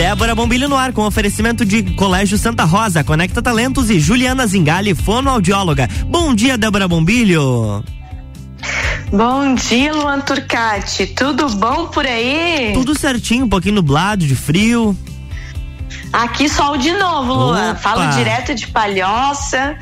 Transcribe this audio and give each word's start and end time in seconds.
Débora 0.00 0.34
Bombilho 0.34 0.66
no 0.66 0.78
ar 0.78 0.94
com 0.94 1.02
oferecimento 1.02 1.62
de 1.62 1.82
Colégio 1.94 2.38
Santa 2.38 2.64
Rosa, 2.64 3.04
Conecta 3.04 3.42
Talentos 3.42 3.90
e 3.90 4.00
Juliana 4.00 4.46
Zingali, 4.46 4.94
fonoaudióloga. 4.94 5.86
Bom 6.06 6.34
dia, 6.34 6.56
Débora 6.56 6.88
Bombilho. 6.88 7.84
Bom 9.12 9.54
dia, 9.54 9.92
Luan 9.92 10.22
Turcati. 10.22 11.06
Tudo 11.08 11.50
bom 11.50 11.88
por 11.88 12.06
aí? 12.06 12.70
Tudo 12.72 12.98
certinho, 12.98 13.44
um 13.44 13.48
pouquinho 13.50 13.74
nublado, 13.74 14.26
de 14.26 14.34
frio. 14.34 14.96
Aqui 16.10 16.48
sol 16.48 16.78
de 16.78 16.92
novo, 16.92 17.34
Luan. 17.34 17.72
Opa. 17.72 17.80
Falo 17.80 18.06
direto 18.12 18.54
de 18.54 18.68
Palhoça. 18.68 19.76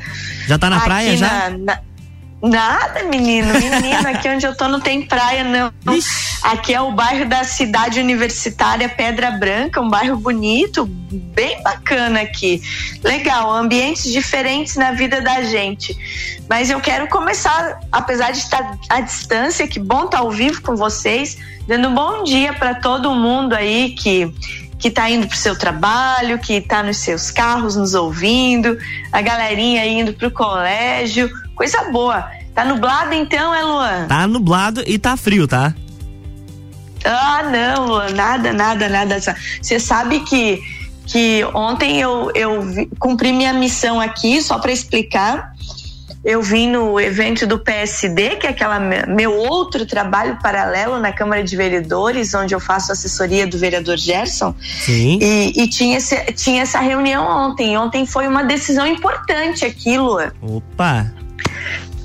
Já 0.45 0.59
tá 0.59 0.69
na 0.69 0.79
Aqui 0.79 0.85
praia 0.85 1.15
já? 1.15 1.49
Na, 1.51 1.79
Nada, 2.41 3.03
menino. 3.03 3.53
Menino, 3.53 4.07
aqui 4.07 4.29
onde 4.29 4.45
eu 4.45 4.55
tô 4.55 4.67
não 4.67 4.79
tem 4.79 5.01
praia, 5.05 5.43
não. 5.43 5.73
Aqui 6.41 6.73
é 6.73 6.79
o 6.79 6.91
bairro 6.91 7.27
da 7.27 7.43
cidade 7.43 7.99
universitária 7.99 8.87
Pedra 8.87 9.31
Branca, 9.31 9.81
um 9.81 9.89
bairro 9.89 10.15
bonito, 10.15 10.85
bem 10.85 11.61
bacana 11.61 12.21
aqui. 12.21 12.61
Legal, 13.03 13.51
ambientes 13.51 14.09
diferentes 14.09 14.77
na 14.77 14.93
vida 14.93 15.21
da 15.21 15.43
gente. 15.43 15.97
Mas 16.49 16.69
eu 16.69 16.79
quero 16.79 17.07
começar, 17.07 17.79
apesar 17.91 18.31
de 18.31 18.37
estar 18.37 18.77
à 18.89 19.01
distância, 19.01 19.67
que 19.67 19.79
bom 19.79 20.05
estar 20.05 20.19
ao 20.19 20.31
vivo 20.31 20.61
com 20.61 20.77
vocês, 20.77 21.37
dando 21.67 21.89
um 21.89 21.93
bom 21.93 22.23
dia 22.23 22.53
para 22.53 22.75
todo 22.75 23.13
mundo 23.13 23.53
aí 23.53 23.91
que 23.91 24.33
que 24.79 24.87
está 24.87 25.09
indo 25.09 25.27
para 25.27 25.35
o 25.35 25.37
seu 25.37 25.55
trabalho, 25.55 26.39
que 26.39 26.53
está 26.53 26.81
nos 26.81 26.97
seus 26.97 27.29
carros 27.29 27.75
nos 27.75 27.93
ouvindo, 27.93 28.77
a 29.11 29.21
galerinha 29.21 29.85
indo 29.85 30.13
para 30.13 30.29
o 30.29 30.31
colégio, 30.31 31.29
coisa 31.53 31.91
boa. 31.91 32.31
Tá 32.55 32.63
nublado 32.65 33.13
então, 33.13 33.53
é 33.53 33.63
Luan? 33.63 34.07
Tá 34.07 34.25
nublado 34.25 34.81
e 34.87 34.97
tá 34.97 35.15
frio, 35.17 35.47
tá? 35.47 35.75
Ah, 37.05 37.43
não, 37.43 37.87
Luan, 37.87 38.09
nada, 38.11 38.53
nada, 38.53 38.89
nada. 38.89 39.19
Você 39.61 39.79
sabe 39.79 40.21
que 40.21 40.59
que 41.09 41.43
ontem 41.55 41.99
eu, 41.99 42.31
eu 42.35 42.61
cumpri 42.99 43.33
minha 43.33 43.51
missão 43.51 43.99
aqui, 43.99 44.41
só 44.41 44.59
para 44.59 44.71
explicar. 44.71 45.53
Eu 46.23 46.41
vim 46.41 46.69
no 46.69 46.99
evento 46.99 47.47
do 47.47 47.57
PSD, 47.57 48.35
que 48.35 48.45
é 48.45 48.49
aquela 48.49 48.77
meu 48.79 49.33
outro 49.33 49.85
trabalho 49.85 50.37
paralelo 50.41 50.99
na 50.99 51.13
Câmara 51.13 51.41
de 51.43 51.55
Vereadores, 51.55 52.33
onde 52.33 52.53
eu 52.53 52.59
faço 52.59 52.91
assessoria 52.91 53.47
do 53.47 53.57
vereador 53.57 53.97
Gerson. 53.97 54.53
Sim. 54.81 55.17
E, 55.21 55.53
e 55.55 55.69
tinha, 55.69 55.97
esse, 55.97 56.17
tinha 56.33 56.63
essa 56.63 56.79
reunião 56.79 57.25
ontem. 57.25 57.77
Ontem 57.77 58.05
foi 58.05 58.27
uma 58.27 58.43
decisão 58.43 58.85
importante 58.85 59.65
aqui, 59.65 59.97
Lua. 59.97 60.33
Opa! 60.41 61.09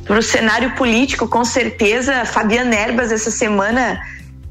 Para 0.04 0.18
o 0.18 0.22
cenário 0.22 0.74
político, 0.76 1.26
com 1.26 1.44
certeza, 1.44 2.24
Fabiana 2.24 2.74
Erbas 2.74 3.10
essa 3.10 3.32
semana 3.32 4.00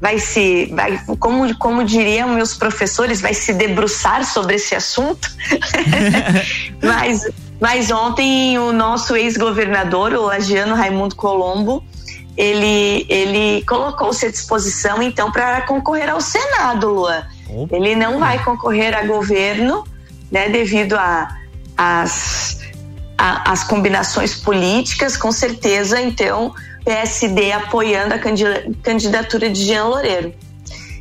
vai 0.00 0.18
se, 0.18 0.66
vai, 0.74 1.00
como, 1.18 1.56
como 1.56 1.82
diriam 1.84 2.28
meus 2.28 2.54
professores, 2.54 3.22
vai 3.22 3.32
se 3.32 3.54
debruçar 3.54 4.26
sobre 4.26 4.56
esse 4.56 4.74
assunto. 4.74 5.30
mas 6.82 7.26
mas 7.64 7.90
ontem 7.90 8.58
o 8.58 8.74
nosso 8.74 9.16
ex-governador, 9.16 10.12
o 10.12 10.26
Lagiano 10.26 10.74
Raimundo 10.74 11.16
Colombo, 11.16 11.82
ele, 12.36 13.06
ele 13.08 13.64
colocou-se 13.64 14.26
à 14.26 14.30
disposição 14.30 15.02
então 15.02 15.32
para 15.32 15.62
concorrer 15.62 16.10
ao 16.10 16.20
Senado, 16.20 16.90
Luan. 16.90 17.26
Ele 17.72 17.96
não 17.96 18.18
vai 18.18 18.44
concorrer 18.44 18.94
a 18.94 19.06
governo, 19.06 19.82
né, 20.30 20.50
devido 20.50 20.94
a 20.94 21.38
as, 21.74 22.60
a, 23.16 23.50
as 23.50 23.64
combinações 23.64 24.34
políticas, 24.34 25.16
com 25.16 25.32
certeza, 25.32 25.98
então, 25.98 26.54
PSD 26.84 27.50
apoiando 27.50 28.12
a 28.12 28.18
candidatura 28.82 29.48
de 29.48 29.64
Jean 29.64 29.84
Loureiro. 29.84 30.34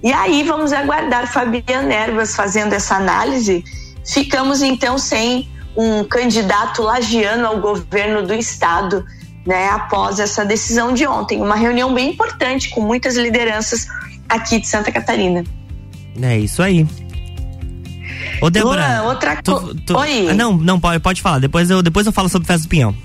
E 0.01 0.13
aí 0.13 0.43
vamos 0.43 0.71
aguardar 0.71 1.29
Fabiana 1.29 1.93
Ervas 1.93 2.33
fazendo 2.33 2.71
essa 2.71 2.95
análise. 2.95 3.65
Ficamos 4.05 4.61
então 4.61 4.97
sem 4.97 5.51
um 5.75 6.03
candidato 6.03 6.81
lagiano 6.81 7.47
ao 7.47 7.59
governo 7.59 8.25
do 8.25 8.33
estado, 8.33 9.05
né, 9.45 9.69
após 9.69 10.19
essa 10.19 10.45
decisão 10.45 10.93
de 10.93 11.05
ontem. 11.07 11.41
Uma 11.41 11.55
reunião 11.55 11.93
bem 11.93 12.11
importante 12.11 12.69
com 12.69 12.81
muitas 12.81 13.15
lideranças 13.15 13.87
aqui 14.29 14.59
de 14.59 14.67
Santa 14.67 14.91
Catarina. 14.91 15.43
É 16.21 16.37
isso 16.37 16.61
aí. 16.61 16.87
Ô, 18.41 18.49
Débora. 18.49 19.01
Lua, 19.01 19.09
outra 19.09 19.41
coisa. 19.41 19.97
Oi. 19.97 20.27
Ah, 20.29 20.33
não, 20.33 20.55
não, 20.57 20.79
pode, 20.79 20.99
pode 20.99 21.21
falar. 21.21 21.39
Depois 21.39 21.69
eu, 21.69 21.81
depois 21.81 22.05
eu 22.05 22.11
falo 22.11 22.29
sobre 22.29 22.47
Festa 22.47 22.67
do 22.67 22.69
Pinhão. 22.69 22.95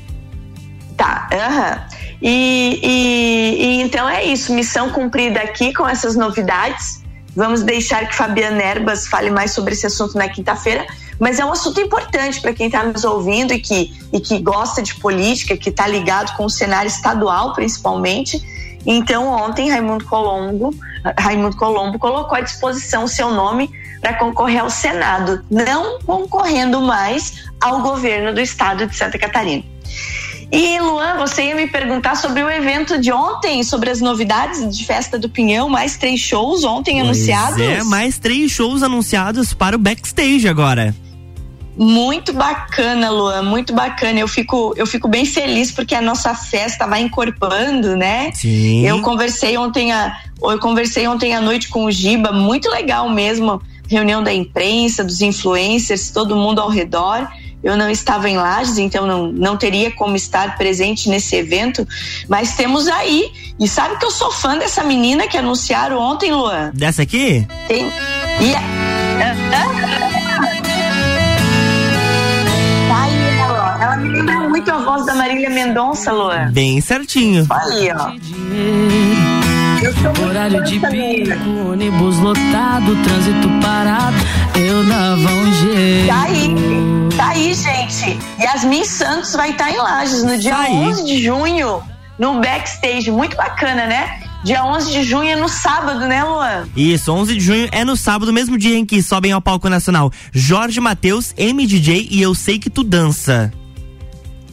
Tá, 0.97 1.29
aham. 1.33 1.41
Uh 1.41 1.73
-huh. 1.73 1.97
e, 2.21 2.81
e, 2.83 3.65
e 3.65 3.83
então 3.83 4.09
é 4.09 4.25
isso. 4.25 4.53
Missão 4.53 4.91
cumprida 4.91 5.41
aqui 5.41 5.73
com 5.73 5.89
essas 5.89 6.17
novidades. 6.17 7.03
Vamos 7.37 7.63
deixar 7.63 8.09
que 8.09 8.17
Fabiana 8.17 8.61
Erbas 8.63 9.07
fale 9.07 9.31
mais 9.31 9.53
sobre 9.53 9.73
esse 9.73 9.87
assunto 9.87 10.19
na 10.19 10.29
quinta-feira 10.29 10.85
mas 11.19 11.39
é 11.39 11.45
um 11.45 11.53
assunto 11.53 11.81
importante 11.81 12.41
para 12.41 12.53
quem 12.53 12.67
está 12.67 12.85
nos 12.85 13.05
ouvindo 13.05 13.53
e 13.53 13.61
que, 13.61 13.93
e 14.13 14.21
que 14.21 14.39
gosta 14.39 14.83
de 14.83 14.95
política, 14.95 15.57
que 15.57 15.71
está 15.71 15.87
ligado 15.87 16.37
com 16.37 16.45
o 16.45 16.51
cenário 16.51 16.89
estadual, 16.89 17.53
principalmente. 17.53 18.41
Então, 18.87 19.29
ontem, 19.29 19.69
Raimundo 19.69 20.05
Colombo, 20.05 20.75
Raimundo 21.19 21.57
Colombo 21.57 21.99
colocou 21.99 22.37
à 22.37 22.41
disposição 22.41 23.05
o 23.05 23.09
seu 23.09 23.31
nome 23.31 23.71
para 24.01 24.15
concorrer 24.15 24.61
ao 24.61 24.71
Senado, 24.71 25.45
não 25.51 25.99
concorrendo 26.01 26.81
mais 26.81 27.45
ao 27.61 27.83
governo 27.83 28.33
do 28.33 28.41
estado 28.41 28.87
de 28.87 28.97
Santa 28.97 29.19
Catarina. 29.19 29.65
E 30.51 30.81
Luan, 30.81 31.19
você 31.19 31.43
ia 31.43 31.55
me 31.55 31.67
perguntar 31.67 32.17
sobre 32.17 32.43
o 32.43 32.51
evento 32.51 32.99
de 32.99 33.13
ontem, 33.13 33.63
sobre 33.63 33.91
as 33.91 34.01
novidades 34.01 34.75
de 34.75 34.87
Festa 34.87 35.19
do 35.19 35.29
Pinhão, 35.29 35.69
mais 35.69 35.99
três 35.99 36.21
shows 36.21 36.65
ontem 36.65 36.95
pois 36.95 37.05
anunciados. 37.05 37.61
É, 37.61 37.83
mais 37.83 38.19
três 38.19 38.51
shows 38.51 38.83
anunciados 38.83 39.53
para 39.53 39.77
o 39.77 39.79
backstage 39.79 40.49
agora. 40.49 40.95
Muito 41.79 42.33
bacana, 42.33 43.09
Luan, 43.09 43.43
muito 43.43 43.73
bacana. 43.73 44.19
Eu 44.19 44.27
fico, 44.27 44.75
eu 44.77 44.85
fico 44.85 45.07
bem 45.07 45.25
feliz 45.25 45.71
porque 45.71 45.95
a 45.95 46.03
nossa 46.03 46.35
festa 46.35 46.89
vai 46.89 47.03
encorpando, 47.03 47.97
né? 47.97 48.33
Sim. 48.35 48.85
Eu 48.85 49.01
conversei 49.01 49.57
ontem 49.57 49.93
a, 49.93 50.19
eu 50.43 50.59
conversei 50.59 51.07
ontem 51.07 51.35
à 51.35 51.41
noite 51.41 51.69
com 51.69 51.85
o 51.85 51.91
Giba, 51.91 52.33
muito 52.33 52.69
legal 52.69 53.09
mesmo. 53.09 53.63
Reunião 53.87 54.23
da 54.23 54.33
imprensa, 54.35 55.05
dos 55.05 55.21
influencers, 55.21 56.11
todo 56.11 56.35
mundo 56.35 56.61
ao 56.61 56.69
redor. 56.69 57.29
Eu 57.63 57.77
não 57.77 57.89
estava 57.89 58.29
em 58.29 58.37
Lages, 58.37 58.79
então 58.79 59.07
não, 59.07 59.33
não 59.33 59.57
teria 59.57 59.91
como 59.91 60.15
estar 60.15 60.57
presente 60.57 61.09
nesse 61.09 61.37
evento, 61.37 61.87
mas 62.29 62.55
temos 62.55 62.87
aí. 62.87 63.31
E 63.59 63.67
sabe 63.67 63.97
que 63.99 64.05
eu 64.05 64.11
sou 64.11 64.31
fã 64.31 64.59
dessa 64.59 64.85
menina 64.85 65.27
que 65.27 65.37
anunciaram 65.37 65.99
ontem, 65.99 66.33
Luan? 66.33 66.71
Dessa 66.75 67.03
aqui? 67.03 67.47
Tem. 67.67 67.87
E 68.41 68.55
a... 68.55 70.18
muito 74.59 74.73
a 74.73 74.79
voz 74.79 75.07
da 75.07 75.15
Marília 75.15 75.49
Mendonça, 75.49 76.13
Luan. 76.13 76.51
Bem 76.51 76.81
certinho. 76.81 77.47
Aí, 77.49 77.91
ó. 77.93 78.11
Horário 80.27 80.65
de 80.65 80.81
pico, 80.81 81.71
ônibus 81.71 82.19
lotado, 82.19 82.97
trânsito 83.05 83.49
parado, 83.63 84.17
eu 84.57 84.85
dava 84.85 85.33
um 85.33 85.53
jeito. 85.55 86.09
Tá 86.09 86.23
aí, 86.23 86.55
tá 87.17 87.29
aí, 87.29 87.55
gente. 87.55 88.19
Yasmin 88.41 88.85
Santos 88.85 89.33
vai 89.35 89.51
estar 89.51 89.67
tá 89.67 89.71
em 89.71 89.77
Lages 89.77 90.25
no 90.25 90.37
dia 90.37 90.57
tá 90.57 90.69
11 90.69 91.05
de 91.05 91.23
junho, 91.23 91.81
no 92.19 92.41
backstage. 92.41 93.13
Muito 93.13 93.37
bacana, 93.37 93.87
né? 93.87 94.21
Dia 94.43 94.65
11 94.65 94.91
de 94.91 95.05
junho 95.05 95.31
é 95.31 95.37
no 95.37 95.49
sábado, 95.49 96.01
né, 96.01 96.25
Luan? 96.25 96.67
Isso, 96.75 97.13
11 97.13 97.35
de 97.35 97.41
junho 97.41 97.69
é 97.71 97.85
no 97.85 97.97
sábado, 97.97 98.33
mesmo 98.33 98.59
dia 98.59 98.77
em 98.77 98.85
que 98.85 99.01
sobem 99.01 99.31
ao 99.31 99.41
palco 99.41 99.69
nacional 99.69 100.11
Jorge 100.33 100.81
Matheus, 100.81 101.33
MDJ 101.39 102.09
e 102.11 102.21
Eu 102.21 102.35
Sei 102.35 102.59
Que 102.59 102.69
Tu 102.69 102.83
Dança 102.83 103.53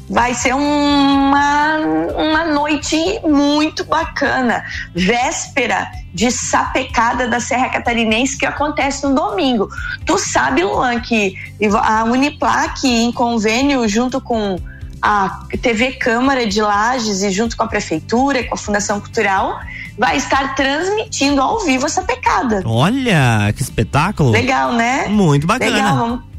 vai 0.10 0.34
ser 0.34 0.54
uma, 0.54 1.78
uma 2.16 2.46
noite 2.46 2.98
muito 3.24 3.84
bacana. 3.86 4.64
Véspera 4.94 5.90
de 6.14 6.32
sapecada 6.32 7.28
da 7.28 7.40
Serra 7.40 7.70
Catarinense 7.70 8.38
que 8.38 8.46
acontece 8.46 9.06
no 9.06 9.14
domingo. 9.14 9.70
Tu 10.06 10.18
sabe, 10.18 10.64
Luan, 10.64 11.00
que 11.00 11.36
a 11.82 12.04
Uniplac, 12.06 12.88
em 12.88 13.12
convênio 13.12 13.88
junto 13.88 14.22
com 14.22 14.58
a 15.02 15.42
TV 15.62 15.94
Câmara 15.94 16.48
de 16.48 16.62
Lages 16.62 17.22
e 17.22 17.30
junto 17.30 17.58
com 17.58 17.64
a 17.64 17.68
Prefeitura 17.68 18.40
e 18.40 18.44
com 18.46 18.56
a 18.56 18.58
Fundação 18.58 19.00
Cultural, 19.00 19.60
vai 19.98 20.18
estar 20.18 20.56
transmitindo 20.56 21.42
ao 21.42 21.60
vivo 21.60 21.86
essa 21.86 22.02
pecada. 22.02 22.64
Olha, 22.66 23.54
que 23.56 23.62
espetáculo! 23.62 24.32
Legal, 24.32 24.74
né? 24.74 25.08
Muito 25.08 25.46
bacana. 25.46 25.72
Legal, 25.72 25.98
vamos 25.98 26.35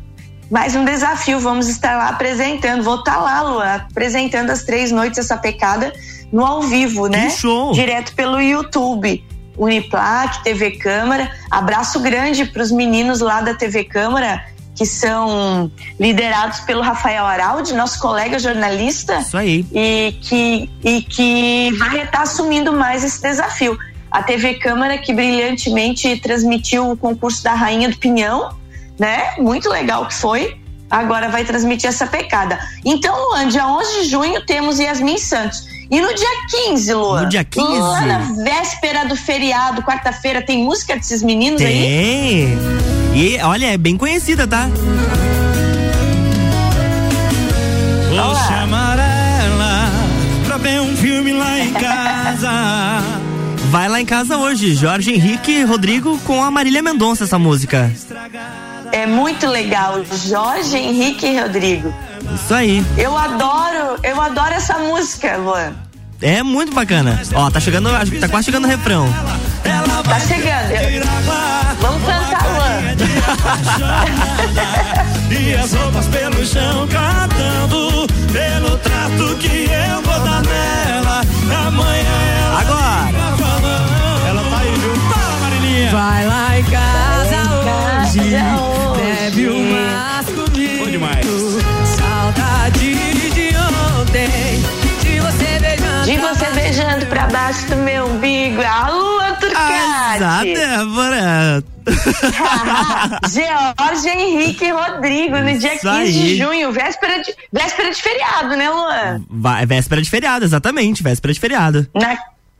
mais 0.50 0.76
um 0.76 0.84
desafio, 0.84 1.40
vamos 1.40 1.68
estar 1.68 1.96
lá 1.96 2.08
apresentando, 2.08 2.82
vou 2.82 2.96
estar 2.96 3.18
lá, 3.18 3.42
Luan, 3.42 3.74
apresentando 3.74 4.50
as 4.50 4.62
três 4.62 4.92
noites 4.92 5.18
essa 5.18 5.36
pecada 5.36 5.92
no 6.32 6.44
ao 6.44 6.62
vivo, 6.62 7.08
né? 7.08 7.26
Que 7.26 7.30
show! 7.30 7.72
Direto 7.72 8.14
pelo 8.14 8.40
YouTube. 8.40 9.24
Uniplac, 9.58 10.42
TV 10.44 10.72
Câmara. 10.72 11.30
Abraço 11.50 12.00
grande 12.00 12.44
para 12.44 12.62
os 12.62 12.70
meninos 12.70 13.20
lá 13.20 13.40
da 13.40 13.54
TV 13.54 13.84
Câmara, 13.84 14.44
que 14.74 14.84
são 14.84 15.70
liderados 15.98 16.60
pelo 16.60 16.82
Rafael 16.82 17.24
Araldi, 17.24 17.72
nosso 17.72 17.98
colega 17.98 18.38
jornalista. 18.38 19.18
Isso 19.18 19.36
aí. 19.36 19.64
E 19.72 20.14
que, 20.20 20.70
e 20.84 21.02
que 21.02 21.72
vai 21.78 22.02
estar 22.02 22.22
assumindo 22.22 22.72
mais 22.72 23.02
esse 23.02 23.20
desafio. 23.22 23.78
a 24.10 24.22
TV 24.22 24.54
Câmara 24.54 24.98
que 24.98 25.12
brilhantemente 25.12 26.16
transmitiu 26.20 26.90
o 26.90 26.96
concurso 26.96 27.42
da 27.42 27.54
Rainha 27.54 27.88
do 27.88 27.96
Pinhão, 27.96 28.50
né? 28.98 29.34
Muito 29.38 29.68
legal 29.68 30.06
que 30.06 30.14
foi. 30.14 30.56
Agora 30.88 31.28
vai 31.28 31.44
transmitir 31.44 31.88
essa 31.88 32.06
pecada. 32.06 32.58
Então, 32.84 33.14
Luan, 33.28 33.48
dia 33.48 33.66
11 33.66 34.02
de 34.02 34.08
junho 34.08 34.46
temos 34.46 34.78
Yasmin 34.78 35.18
Santos. 35.18 35.66
E 35.90 36.00
no 36.00 36.14
dia 36.14 36.28
15, 36.68 36.94
Luan? 36.94 37.22
No 37.22 37.28
dia 37.28 37.44
15? 37.44 37.78
Lá 37.78 38.06
na 38.06 38.18
véspera 38.44 39.04
do 39.04 39.16
feriado, 39.16 39.82
quarta-feira, 39.82 40.42
tem 40.42 40.64
música 40.64 40.94
desses 40.96 41.22
meninos 41.22 41.60
tem. 41.60 41.66
aí? 41.66 42.58
Tem. 43.12 43.18
E 43.22 43.42
olha, 43.42 43.72
é 43.72 43.78
bem 43.78 43.96
conhecida, 43.96 44.46
tá? 44.46 44.68
Vou 48.08 48.34
chamar 48.34 48.98
ela 48.98 49.90
pra 50.46 50.56
ver 50.56 50.80
um 50.80 50.96
filme 50.96 51.32
lá 51.32 51.58
em 51.58 51.72
casa. 51.74 52.50
Vai 53.70 53.88
lá 53.88 54.00
em 54.00 54.06
casa 54.06 54.36
hoje, 54.36 54.74
Jorge 54.74 55.12
Henrique 55.12 55.62
Rodrigo 55.64 56.18
com 56.20 56.42
a 56.42 56.50
Marília 56.50 56.82
Mendonça 56.82 57.24
essa 57.24 57.38
música. 57.38 57.90
É 58.92 59.06
muito 59.06 59.46
legal, 59.46 60.04
Jorge 60.04 60.76
Henrique 60.76 61.26
e 61.26 61.40
Rodrigo. 61.40 61.94
Isso 62.34 62.54
aí. 62.54 62.84
Eu 62.96 63.16
adoro, 63.16 63.98
eu 64.02 64.20
adoro 64.20 64.54
essa 64.54 64.78
música, 64.78 65.36
Luan. 65.36 65.72
É 66.20 66.42
muito 66.42 66.74
bacana. 66.74 67.20
Ó, 67.34 67.50
tá 67.50 67.60
chegando, 67.60 67.90
tá 68.20 68.28
quase 68.28 68.46
chegando 68.46 68.64
o 68.64 68.68
refrão. 68.68 69.06
Tá 70.04 70.20
chegando. 70.20 70.72
Vamos 71.80 72.02
cantar, 72.06 72.44
Luan. 72.46 72.96
e 75.38 75.54
as 75.54 75.72
roupas 75.72 76.06
pelo 76.06 76.44
chão 76.46 76.88
cantando 76.88 78.06
pelo 78.32 78.78
trato 78.78 79.36
que 79.38 79.68
eu 79.70 80.02
vou 80.02 80.20
dar 80.20 80.42
nela. 80.42 81.22
Amanhã 81.66 82.04
ela 82.38 82.60
Agora. 82.60 83.10
Ela 84.28 84.42
tá 84.50 84.58
aí, 84.58 84.74
viu? 84.74 84.94
Fala, 84.96 85.36
Marilinha. 85.40 85.90
Vai 85.90 86.26
lá 86.26 86.58
em 86.58 86.64
casa 86.64 87.36
hoje. 88.00 88.18
Bebe 88.18 88.36
umas 88.36 88.56
comigo. 88.56 88.66
Bom 88.66 88.75
demais. 90.96 91.26
Saudade 91.98 92.94
de 93.30 93.50
ontem. 94.00 94.62
De 95.02 95.20
você 95.20 95.58
beijando. 95.60 96.04
De 96.04 96.16
você 96.16 96.50
beijando 96.52 97.06
pra 97.06 97.26
baixo 97.26 97.66
do 97.66 97.76
meu 97.76 98.06
umbigo. 98.06 98.62
A 98.62 98.90
Lua 98.90 99.24
Azar, 99.24 99.38
Turcati. 99.38 100.54
Débora. 100.54 101.64
George 103.28 104.08
Henrique 104.08 104.70
Rodrigo, 104.70 105.36
no 105.36 105.58
dia 105.58 105.74
Isso 105.74 105.82
15 105.82 105.90
aí. 105.90 106.12
de 106.12 106.36
junho, 106.38 106.72
véspera 106.72 107.22
de, 107.22 107.34
véspera 107.52 107.90
de 107.90 108.02
feriado, 108.02 108.56
né, 108.56 108.70
Luan? 108.70 109.22
Vai, 109.30 109.66
véspera 109.66 110.00
de 110.00 110.08
feriado, 110.08 110.44
exatamente, 110.44 111.02
véspera 111.02 111.32
de 111.34 111.38
feriado. 111.38 111.86
Na, 111.94 112.16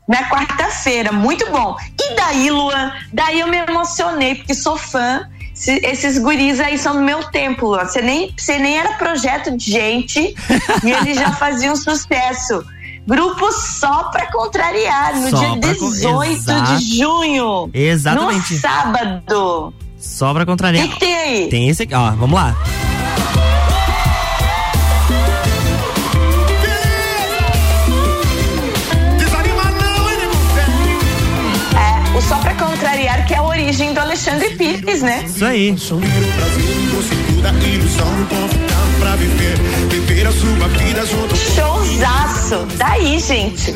na 0.07 0.29
quarta-feira, 0.29 1.11
muito 1.11 1.49
bom. 1.49 1.75
E 1.99 2.15
daí, 2.15 2.49
Luan? 2.51 2.93
Daí 3.11 3.39
eu 3.39 3.47
me 3.47 3.57
emocionei, 3.57 4.35
porque 4.35 4.53
sou 4.53 4.77
fã. 4.77 5.27
Se- 5.57 5.79
Esses 5.83 6.17
guris 6.19 6.59
aí 6.59 6.77
são 6.77 6.93
do 6.95 7.01
meu 7.01 7.23
tempo, 7.25 7.67
Luan. 7.67 7.85
Você 7.85 8.01
nem, 8.01 8.31
você 8.37 8.57
nem 8.59 8.77
era 8.77 8.93
projeto 8.93 9.55
de 9.57 9.71
gente 9.71 10.19
e 10.85 10.91
eles 10.91 11.17
já 11.17 11.31
faziam 11.33 11.75
sucesso. 11.75 12.63
Grupo 13.07 13.51
só 13.53 14.05
pra 14.11 14.29
contrariar, 14.31 15.15
no 15.15 15.29
Só 15.29 15.37
dia 15.37 15.57
pra 15.59 15.75
con- 15.75 15.89
18 15.89 16.31
Exato. 16.33 16.75
de 16.77 16.97
junho. 16.97 17.69
Exatamente. 17.73 18.53
No 18.53 18.59
sábado. 18.59 19.73
Só 19.97 20.33
pra 20.33 20.43
O 20.43 20.45
contrariar. 20.45 20.87
que, 20.87 20.93
que 20.93 20.99
tem 20.99 21.15
aí? 21.15 21.49
Tem 21.49 21.69
esse 21.69 21.83
aqui, 21.83 21.95
ó, 21.95 22.11
vamos 22.11 22.33
lá. 22.39 22.55
Origem 33.67 33.93
do 33.93 33.99
Alexandre 33.99 34.55
Pires, 34.55 35.01
né? 35.01 35.25
Isso 35.25 35.43
aí. 35.43 35.71
Showzaço! 41.35 42.65
Daí, 42.77 43.19
gente. 43.19 43.75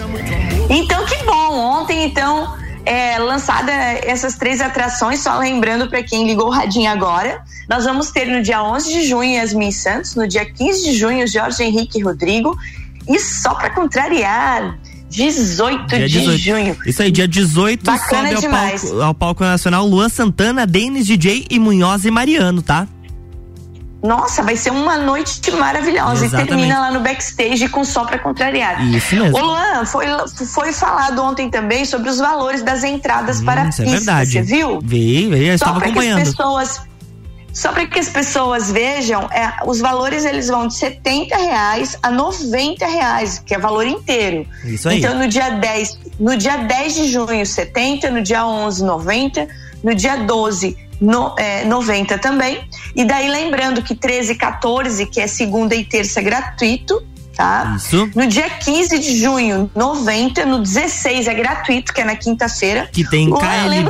Então, 0.70 1.06
que 1.06 1.18
bom. 1.26 1.82
Ontem, 1.82 2.06
então, 2.06 2.58
é, 2.86 3.20
lançada 3.20 3.70
essas 3.74 4.36
três 4.36 4.62
atrações, 4.62 5.20
só 5.20 5.38
lembrando 5.38 5.90
para 5.90 6.02
quem 6.02 6.26
ligou 6.26 6.48
o 6.48 6.52
radinho 6.52 6.90
agora, 6.90 7.44
nós 7.68 7.84
vamos 7.84 8.12
ter 8.12 8.26
no 8.26 8.42
dia 8.42 8.64
11 8.64 8.94
de 8.94 9.06
junho 9.06 9.36
Yasmin 9.36 9.72
Santos, 9.72 10.16
no 10.16 10.26
dia 10.26 10.46
15 10.46 10.84
de 10.86 10.94
junho 10.94 11.28
Jorge 11.28 11.64
Henrique 11.64 12.02
Rodrigo, 12.02 12.58
e 13.10 13.20
só 13.20 13.56
para 13.56 13.72
contrariar, 13.72 14.80
18 15.12 15.88
Dia 15.88 16.08
de 16.08 16.20
18. 16.20 16.38
junho. 16.42 16.78
Isso 16.86 17.02
aí, 17.04 17.12
dia 17.12 17.28
18 17.28 17.84
Bacana 17.86 18.32
sobe 18.34 18.46
ao 18.46 18.52
palco, 18.52 19.02
ao 19.02 19.14
palco 19.14 19.44
nacional 19.44 19.86
Luan 19.86 20.10
Santana, 20.10 20.66
Denis 20.66 21.06
DJ 21.06 21.46
e 21.50 21.60
Munhoz 21.60 22.06
e 22.06 22.12
Mariano, 22.12 22.62
tá? 22.62 22.88
Nossa, 24.04 24.42
vai 24.42 24.56
ser 24.58 24.72
uma 24.72 24.98
noite 24.98 25.52
maravilhosa. 25.52 26.26
Exatamente. 26.26 26.48
E 26.48 26.56
termina 26.58 26.80
lá 26.80 26.92
no 26.92 27.02
backstage 27.02 27.70
com 27.70 27.84
só 27.84 28.04
pra 28.04 28.18
contrariar. 28.18 28.84
Isso 28.84 29.16
mesmo. 29.16 29.38
Ô 29.38 29.42
Luan, 29.42 29.86
foi, 29.86 30.06
foi 30.48 30.74
falado 30.74 31.22
ontem 31.22 31.52
também 31.52 31.86
sobre 31.86 32.10
os 32.10 32.18
valores 32.18 32.64
das 32.64 32.84
entradas 32.84 33.42
para 33.44 33.62
a 33.62 33.66
Hum, 33.66 33.70
isso 33.70 33.84
pista. 33.84 33.94
é 33.96 33.98
verdade. 34.00 34.32
Você 34.32 34.42
viu? 34.42 34.80
Vi, 34.82 35.28
vi, 35.30 35.46
eu 35.46 35.58
Só 35.60 35.66
estava 35.66 35.80
para 35.82 35.92
que 35.92 36.00
as 36.00 36.06
acompanhando. 36.06 36.26
pessoas. 36.36 36.82
Só 37.54 37.72
para 37.74 37.86
que 37.86 38.00
as 38.00 38.08
pessoas 38.10 38.72
vejam, 38.72 39.24
é, 39.32 39.52
os 39.66 39.80
valores 39.80 40.24
eles 40.26 40.48
vão 40.48 40.68
de 40.68 40.76
70 40.76 41.36
reais 41.36 41.98
a 42.02 42.10
90 42.10 42.86
reais, 42.86 43.40
que 43.46 43.54
é 43.54 43.60
valor 43.60 43.86
inteiro. 43.86 44.46
Isso 44.64 44.88
aí. 44.88 45.00
Então 45.00 45.18
no 45.18 45.28
dia 45.28 45.50
10, 45.50 46.00
no 46.20 46.38
dia 46.38 46.58
10 46.58 46.96
de 46.96 47.08
junho, 47.12 47.46
70, 47.46 48.10
no 48.10 48.22
dia 48.22 48.46
11, 48.46 48.84
90, 48.84 49.48
no 49.84 49.94
dia 49.94 50.16
12, 50.18 50.78
no, 51.02 51.36
é, 51.38 51.66
90 51.66 52.18
também. 52.20 52.64
E 52.96 53.04
daí 53.04 53.28
lembrando 53.30 53.82
que 53.82 53.96
13 53.96 54.34
e 54.34 54.36
14, 54.36 55.06
que 55.08 55.20
é 55.20 55.28
segunda 55.28 55.76
e 55.76 55.84
terça 55.84 56.20
é 56.20 56.24
gratuito, 56.24 57.04
tá? 57.36 57.74
Isso. 57.76 58.10
No 58.16 58.28
dia 58.28 58.50
15 58.50 58.98
de 59.00 59.18
junho, 59.20 59.70
90, 59.76 60.46
no 60.46 60.60
16 60.60 61.28
é 61.28 61.34
gratuito, 61.34 61.94
que 61.94 62.02
é 62.02 62.06
na 62.06 62.16
quinta-feira. 62.16 62.88
Que 62.94 63.04
tem 63.10 63.26
lembro 63.26 63.40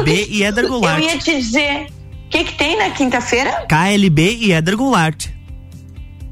KLB 0.03 0.25
que- 0.25 0.31
e 0.33 0.43
Éder 0.43 0.65
Eu 0.65 0.99
ia 0.99 1.17
te 1.19 1.35
dizer, 1.37 1.87
que 2.31 2.45
que 2.45 2.53
tem 2.53 2.77
na 2.77 2.89
quinta-feira? 2.91 3.67
KLB 3.67 4.37
e 4.39 4.53
Éder 4.53 4.77
Goulart. 4.77 5.27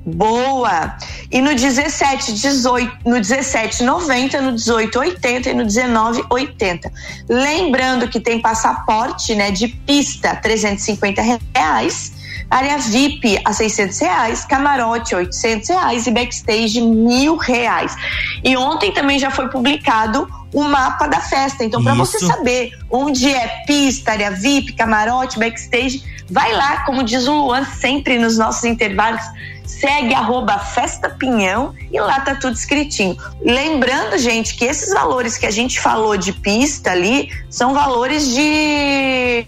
Boa! 0.05 0.97
E 1.29 1.41
no 1.41 1.53
17, 1.53 2.33
18, 2.33 2.99
no 3.05 3.19
17, 3.19 3.83
90, 3.83 4.41
no 4.41 4.53
18, 4.53 4.97
80 4.97 5.49
e 5.49 5.53
no 5.53 5.65
19, 5.65 6.23
80. 6.29 6.91
Lembrando 7.27 8.07
que 8.07 8.19
tem 8.19 8.41
passaporte, 8.41 9.35
né, 9.35 9.51
de 9.51 9.67
pista, 9.67 10.35
350 10.37 11.21
reais, 11.53 12.13
área 12.49 12.77
VIP 12.77 13.39
a 13.45 13.53
600 13.53 13.99
reais, 13.99 14.45
camarote 14.45 15.13
800 15.13 15.69
reais 15.69 16.07
e 16.07 16.11
backstage 16.11 16.81
mil 16.81 17.37
reais. 17.37 17.95
E 18.43 18.57
ontem 18.57 18.91
também 18.91 19.19
já 19.19 19.29
foi 19.29 19.49
publicado 19.49 20.27
o 20.53 20.63
mapa 20.63 21.07
da 21.07 21.19
festa. 21.19 21.63
Então, 21.63 21.83
para 21.83 21.93
você 21.93 22.19
saber 22.19 22.71
onde 22.89 23.31
é 23.31 23.63
pista, 23.67 24.11
área 24.11 24.31
VIP, 24.31 24.73
camarote, 24.73 25.37
backstage, 25.37 26.03
vai 26.29 26.51
lá, 26.53 26.85
como 26.85 27.03
diz 27.03 27.27
o 27.27 27.33
Luan 27.33 27.65
sempre 27.65 28.17
nos 28.17 28.37
nossos 28.37 28.63
intervalos, 28.63 29.21
segue 29.63 30.13
arroba 30.15 30.57
Festa 30.57 31.09
Pinhão 31.09 31.73
e 31.91 31.99
lá 31.99 32.19
tá 32.19 32.35
tudo 32.35 32.55
escritinho. 32.55 33.15
Lembrando, 33.41 34.17
gente, 34.17 34.55
que 34.55 34.65
esses 34.65 34.91
valores 34.91 35.37
que 35.37 35.45
a 35.45 35.51
gente 35.51 35.79
falou 35.79 36.17
de 36.17 36.33
pista 36.33 36.91
ali 36.91 37.31
são 37.49 37.73
valores 37.73 38.33
de 38.33 39.45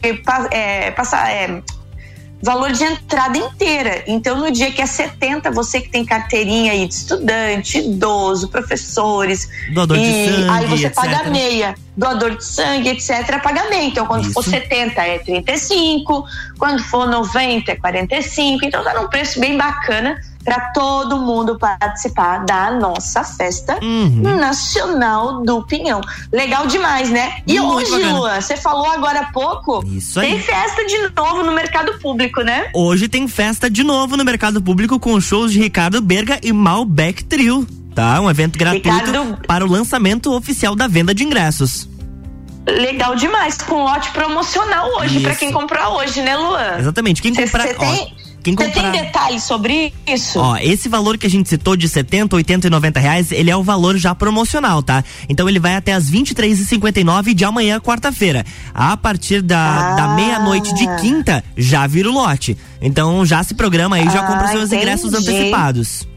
é, 0.51 0.91
passar. 0.91 1.29
É, 1.31 1.61
valor 2.41 2.71
de 2.71 2.83
entrada 2.83 3.37
inteira. 3.37 4.03
Então, 4.07 4.37
no 4.37 4.51
dia 4.51 4.71
que 4.71 4.81
é 4.81 4.85
70, 4.85 5.51
você 5.51 5.81
que 5.81 5.89
tem 5.89 6.03
carteirinha 6.03 6.71
aí 6.71 6.87
de 6.87 6.93
estudante, 6.93 7.79
idoso, 7.79 8.47
professores, 8.49 9.49
Doador 9.73 9.97
de 9.97 10.03
e 10.03 10.29
sangue, 10.29 10.49
aí 10.49 10.65
você 10.67 10.87
etc. 10.87 10.95
paga 10.95 11.29
meia, 11.29 11.75
doador 11.95 12.35
de 12.35 12.43
sangue, 12.43 12.89
etc, 12.89 13.41
paga 13.41 13.69
meia. 13.69 13.85
Então, 13.85 14.05
quando 14.05 14.23
Isso. 14.23 14.33
for 14.33 14.43
70 14.43 15.01
é 15.01 15.19
35, 15.19 16.25
quando 16.57 16.83
for 16.83 17.07
90 17.07 17.71
é 17.71 17.75
45. 17.75 18.65
Então, 18.65 18.83
tá 18.83 18.93
num 18.93 19.07
preço 19.07 19.39
bem 19.39 19.57
bacana 19.57 20.19
para 20.43 20.71
todo 20.71 21.17
mundo 21.17 21.57
participar 21.57 22.45
da 22.45 22.71
nossa 22.71 23.23
festa 23.23 23.77
Uhum. 23.81 24.35
nacional 24.39 25.43
do 25.43 25.61
Pinhão. 25.63 26.01
Legal 26.31 26.65
demais, 26.67 27.09
né? 27.09 27.37
E 27.47 27.59
Muito 27.59 27.75
hoje, 27.75 27.91
bacana. 27.91 28.19
Luan, 28.19 28.41
você 28.41 28.57
falou 28.57 28.87
agora 28.87 29.19
há 29.21 29.31
pouco, 29.31 29.83
Isso 29.85 30.19
aí. 30.19 30.27
tem 30.31 30.39
festa 30.39 30.85
de 30.85 30.97
novo 31.15 31.43
no 31.43 31.51
mercado 31.51 31.97
público, 31.99 32.41
né? 32.41 32.69
Hoje 32.73 33.07
tem 33.07 33.27
festa 33.27 33.69
de 33.69 33.83
novo 33.83 34.17
no 34.17 34.25
mercado 34.25 34.61
público 34.61 34.99
com 34.99 35.19
shows 35.21 35.51
de 35.51 35.59
Ricardo 35.59 36.01
Berga 36.01 36.39
e 36.43 36.51
Malbec 36.51 37.23
Trio. 37.25 37.67
Tá? 37.93 38.21
Um 38.21 38.29
evento 38.29 38.57
gratuito 38.57 38.87
Ricardo- 38.89 39.37
para 39.45 39.65
o 39.65 39.69
lançamento 39.69 40.33
oficial 40.33 40.75
da 40.75 40.87
venda 40.87 41.13
de 41.13 41.23
ingressos. 41.25 41.89
Legal 42.65 43.15
demais, 43.15 43.57
com 43.57 43.83
lote 43.83 44.11
promocional 44.11 44.87
hoje, 44.99 45.19
para 45.19 45.35
quem 45.35 45.51
comprar 45.51 45.89
hoje, 45.89 46.21
né, 46.21 46.37
Luan? 46.37 46.77
Exatamente. 46.79 47.21
Quem 47.21 47.33
Você 47.33 47.43
comprar. 47.43 47.63
você 47.67 47.73
tem, 47.73 48.13
quem 48.43 48.55
Você 48.55 48.65
comprar... 48.65 48.91
tem 48.91 49.01
detalhes 49.03 49.43
sobre 49.43 49.93
isso? 50.07 50.39
Ó, 50.39 50.57
esse 50.57 50.89
valor 50.89 51.17
que 51.17 51.27
a 51.27 51.29
gente 51.29 51.47
citou 51.47 51.75
de 51.75 51.87
70, 51.87 52.35
80 52.35 52.67
e 52.67 52.69
90 52.69 52.99
reais, 52.99 53.31
ele 53.31 53.49
é 53.51 53.55
o 53.55 53.63
valor 53.63 53.97
já 53.97 54.13
promocional, 54.15 54.81
tá? 54.81 55.03
Então 55.29 55.47
ele 55.47 55.59
vai 55.59 55.75
até 55.75 55.93
as 55.93 56.09
23h59 56.09 57.33
de 57.33 57.45
amanhã, 57.45 57.79
quarta-feira. 57.79 58.45
A 58.73 58.95
partir 58.97 59.41
da, 59.41 59.59
Ah. 59.59 59.95
da 59.95 60.07
meia-noite 60.09 60.73
de 60.73 60.87
quinta, 61.01 61.43
já 61.55 61.85
vira 61.87 62.09
o 62.09 62.13
lote. 62.13 62.57
Então 62.81 63.25
já 63.25 63.43
se 63.43 63.53
programa 63.53 63.95
aí, 63.97 64.05
já 64.05 64.21
Ah, 64.21 64.27
compra 64.27 64.45
os 64.45 64.51
seus 64.51 64.71
ingressos 64.71 65.13
entendi. 65.13 65.29
antecipados. 65.29 66.07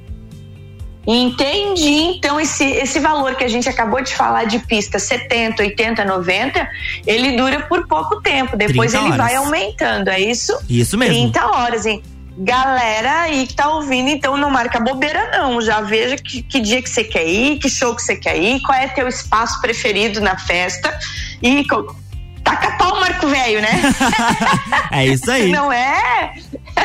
Entendi. 1.07 1.87
Então, 2.17 2.41
esse, 2.41 2.65
esse 2.65 2.99
valor 2.99 3.35
que 3.35 3.45
a 3.45 3.49
gente 3.49 3.69
acabou 3.69 4.03
de 4.03 4.15
falar 4.15 4.45
de 4.45 4.59
pista 4.61 4.99
70, 4.99 5.63
80, 5.63 6.03
90, 6.03 6.67
ele 7.07 7.37
dura 7.37 7.61
por 7.61 7.87
pouco 7.87 8.23
tempo. 8.23 8.57
Depois 8.57 8.93
30 8.93 9.05
ele 9.05 9.13
horas. 9.15 9.27
vai 9.27 9.37
aumentando, 9.37 10.09
é 10.09 10.19
isso? 10.21 10.57
Isso 10.69 10.97
mesmo. 10.97 11.15
30 11.15 11.47
horas, 11.47 11.85
hein? 11.85 12.03
Galera 12.37 13.23
aí 13.23 13.47
que 13.47 13.55
tá 13.55 13.69
ouvindo, 13.69 14.09
então 14.09 14.37
não 14.37 14.51
marca 14.51 14.81
bobeira, 14.81 15.31
não. 15.31 15.61
Já 15.61 15.81
veja 15.81 16.17
que, 16.17 16.43
que 16.43 16.61
dia 16.61 16.83
que 16.83 16.91
você 16.91 17.05
quer 17.05 17.27
ir, 17.27 17.59
que 17.59 17.69
show 17.69 17.95
que 17.95 18.03
você 18.03 18.17
quer 18.17 18.37
ir, 18.37 18.61
qual 18.63 18.77
é 18.77 18.89
teu 18.89 19.07
espaço 19.07 19.61
preferido 19.61 20.21
na 20.21 20.37
festa. 20.37 20.97
E 21.41 21.65
taca 22.43 22.73
pau, 22.73 23.01
Marco 23.01 23.29
Velho, 23.29 23.63
né? 23.63 23.81
é 24.91 25.07
isso 25.07 25.31
aí. 25.31 25.51
Não 25.51 25.73
é? 25.73 26.35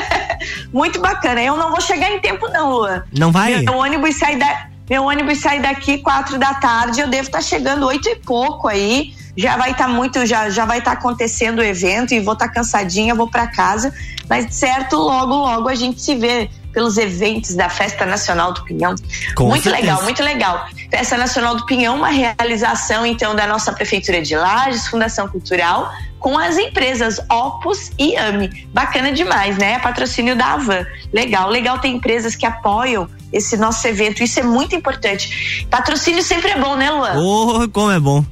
Muito 0.72 1.02
bacana. 1.02 1.42
Eu 1.42 1.58
não 1.58 1.72
vou 1.72 1.82
chegar 1.82 2.12
em 2.12 2.20
tempo, 2.20 2.48
não, 2.50 2.72
Luan. 2.72 3.04
Não 3.18 3.32
vai? 3.32 3.62
Meu 3.64 3.78
ônibus 3.78 4.18
sai 4.18 4.36
da, 4.38 4.68
meu 4.90 5.04
ônibus 5.04 5.40
sai 5.40 5.60
daqui 5.60 5.98
quatro 5.98 6.38
da 6.38 6.54
tarde. 6.56 7.02
Eu 7.02 7.08
devo 7.08 7.24
estar 7.24 7.42
chegando 7.42 7.88
oito 7.88 8.08
e 8.08 8.16
pouco 8.18 8.68
aí. 8.68 9.14
Já 9.38 9.58
vai 9.58 9.72
estar 9.72 9.88
muito, 9.88 10.26
já, 10.26 10.50
já 10.50 10.66
vai 10.66 10.80
estar 10.80 10.94
acontecendo 10.94 11.60
o 11.60 11.64
evento 11.64 12.14
e 12.14 12.20
vou 12.20 12.34
estar 12.34 12.50
cansadinha, 12.50 13.16
vou 13.16 13.30
para 13.30 13.48
casa. 13.48 13.94
Mas 14.30 14.54
certo, 14.54 14.96
logo, 14.98 15.34
logo 15.34 15.70
a 15.70 15.76
gente 15.76 16.02
se 16.02 16.16
vê 16.16 16.50
pelos 16.74 16.98
eventos 16.98 17.56
da 17.56 17.70
Festa 17.70 18.06
Nacional 18.06 18.54
do 18.54 18.64
Pinhão. 18.64 18.96
Com 19.36 19.48
muito 19.48 19.64
certeza. 19.64 19.86
legal, 19.86 20.04
muito 20.04 20.24
legal. 20.24 20.68
Festa 20.92 21.18
Nacional 21.18 21.56
do 21.56 21.66
Pinhão, 21.66 21.96
uma 21.96 22.10
realização 22.10 23.06
então 23.06 23.36
da 23.36 23.48
nossa 23.48 23.72
Prefeitura 23.74 24.22
de 24.22 24.36
Lages, 24.36 24.88
Fundação 24.88 25.28
Cultural, 25.28 25.92
com 26.20 26.38
as 26.38 26.58
empresas 26.58 27.20
Opus 27.30 27.92
e 27.98 28.16
AMI. 28.16 28.68
Bacana 28.74 29.12
demais, 29.12 29.58
né? 29.58 29.80
Patrocínio 29.80 30.36
da 30.36 30.54
Avan. 30.54 30.86
Legal, 31.12 31.50
legal 31.50 31.80
ter 31.80 31.88
empresas 31.88 32.36
que 32.36 32.46
apoiam 32.46 33.10
esse 33.32 33.58
nosso 33.58 33.88
evento. 33.88 34.24
Isso 34.24 34.40
é 34.40 34.44
muito 34.44 34.76
importante. 34.76 35.68
Patrocínio 35.70 36.22
sempre 36.22 36.52
é 36.52 36.60
bom, 36.60 36.76
né, 36.76 36.92
Luan? 36.92 37.14
Oh, 37.18 37.70
como 37.70 37.92
é 37.92 38.00
bom. 38.00 38.24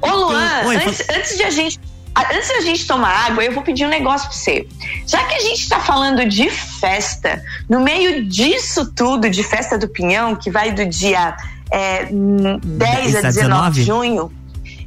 Ô, 0.00 0.10
Luan, 0.10 0.66
Oi, 0.66 0.76
antes, 0.76 1.04
antes 1.08 1.36
de 1.36 1.42
a 1.42 1.50
gente. 1.50 1.80
Antes 2.16 2.48
da 2.48 2.60
gente 2.60 2.86
tomar 2.86 3.26
água, 3.26 3.42
eu 3.42 3.52
vou 3.52 3.64
pedir 3.64 3.84
um 3.84 3.88
negócio 3.88 4.28
pra 4.28 4.36
você. 4.36 4.68
Já 5.04 5.24
que 5.24 5.34
a 5.34 5.40
gente 5.40 5.68
tá 5.68 5.80
falando 5.80 6.24
de 6.24 6.48
festa, 6.48 7.42
no 7.68 7.80
meio 7.80 8.24
disso 8.24 8.92
tudo, 8.94 9.28
de 9.28 9.42
festa 9.42 9.76
do 9.76 9.88
Pinhão, 9.88 10.36
que 10.36 10.48
vai 10.48 10.70
do 10.70 10.86
dia 10.86 11.36
é, 11.72 12.06
hum, 12.12 12.60
10 12.62 13.16
a 13.16 13.20
10 13.20 13.24
a 13.24 13.28
19 13.28 13.72
de 13.72 13.80
19? 13.80 13.82
junho, 13.82 14.32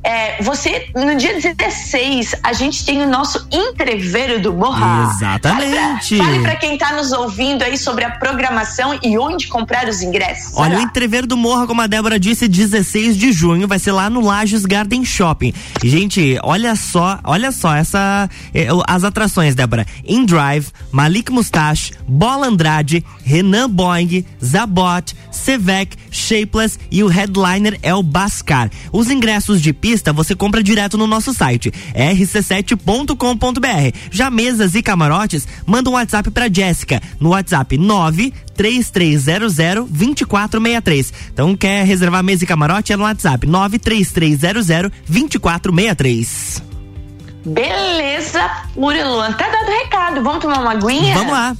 é, 0.07 0.41
você, 0.41 0.87
no 0.95 1.17
dia 1.17 1.37
16, 1.37 2.35
a 2.41 2.53
gente 2.53 2.85
tem 2.85 3.01
o 3.01 3.09
nosso 3.09 3.45
entreveiro 3.51 4.41
do 4.41 4.53
Morra. 4.53 5.11
Exatamente. 5.13 6.17
Fale 6.17 6.39
pra 6.39 6.55
quem 6.55 6.77
tá 6.77 6.93
nos 6.93 7.11
ouvindo 7.11 7.61
aí 7.61 7.77
sobre 7.77 8.05
a 8.05 8.11
programação 8.11 8.97
e 9.03 9.17
onde 9.17 9.47
comprar 9.47 9.85
os 9.89 10.01
ingressos. 10.01 10.53
Olha, 10.55 10.77
o 10.77 10.81
entreveiro 10.81 11.27
do 11.27 11.35
Morra, 11.35 11.67
como 11.67 11.81
a 11.81 11.87
Débora 11.87 12.17
disse, 12.17 12.47
16 12.47 13.17
de 13.17 13.33
junho, 13.33 13.67
vai 13.67 13.79
ser 13.79 13.91
lá 13.91 14.09
no 14.09 14.21
Lages 14.21 14.65
Garden 14.65 15.03
Shopping. 15.03 15.53
Gente, 15.83 16.39
olha 16.41 16.73
só, 16.77 17.19
olha 17.25 17.51
só 17.51 17.75
essa 17.75 18.29
eh, 18.53 18.69
as 18.87 19.03
atrações, 19.03 19.55
Débora. 19.55 19.85
In 20.05 20.25
Drive, 20.25 20.69
Malik 20.89 21.29
Mustache, 21.29 21.91
Bola 22.07 22.47
Andrade, 22.47 23.03
Renan 23.25 23.69
Boing, 23.69 24.25
Zabot, 24.41 25.13
Sevec, 25.31 25.97
Shapeless 26.09 26.79
e 26.89 27.03
o 27.03 27.07
headliner 27.07 27.77
é 27.83 27.93
o 27.93 28.01
Bascar. 28.01 28.71
Os 28.93 29.09
ingressos 29.09 29.61
de 29.61 29.73
pista 29.73 29.96
você 30.13 30.35
compra 30.35 30.63
direto 30.63 30.97
no 30.97 31.07
nosso 31.07 31.33
site 31.33 31.71
rc7.com.br. 31.93 33.97
Já 34.11 34.29
mesas 34.29 34.75
e 34.75 34.81
camarotes, 34.81 35.47
manda 35.65 35.89
um 35.89 35.93
WhatsApp 35.93 36.29
pra 36.31 36.51
Jéssica 36.51 37.01
no 37.19 37.29
WhatsApp 37.29 37.77
93300 37.77 39.55
2463. 39.89 41.13
Então 41.33 41.55
quer 41.55 41.85
reservar 41.85 42.23
mesa 42.23 42.43
e 42.43 42.47
camarote 42.47 42.93
é 42.93 42.97
no 42.97 43.03
WhatsApp 43.03 43.47
93300 43.47 44.67
2463. 45.07 46.63
Beleza, 47.45 48.49
Muriluan. 48.75 49.31
Tá 49.33 49.47
dado 49.47 49.67
o 49.67 49.71
recado. 49.71 50.21
Vamos 50.21 50.41
tomar 50.41 50.59
uma 50.59 50.71
aguinha? 50.71 51.15
Vamos 51.15 51.31
lá. 51.31 51.55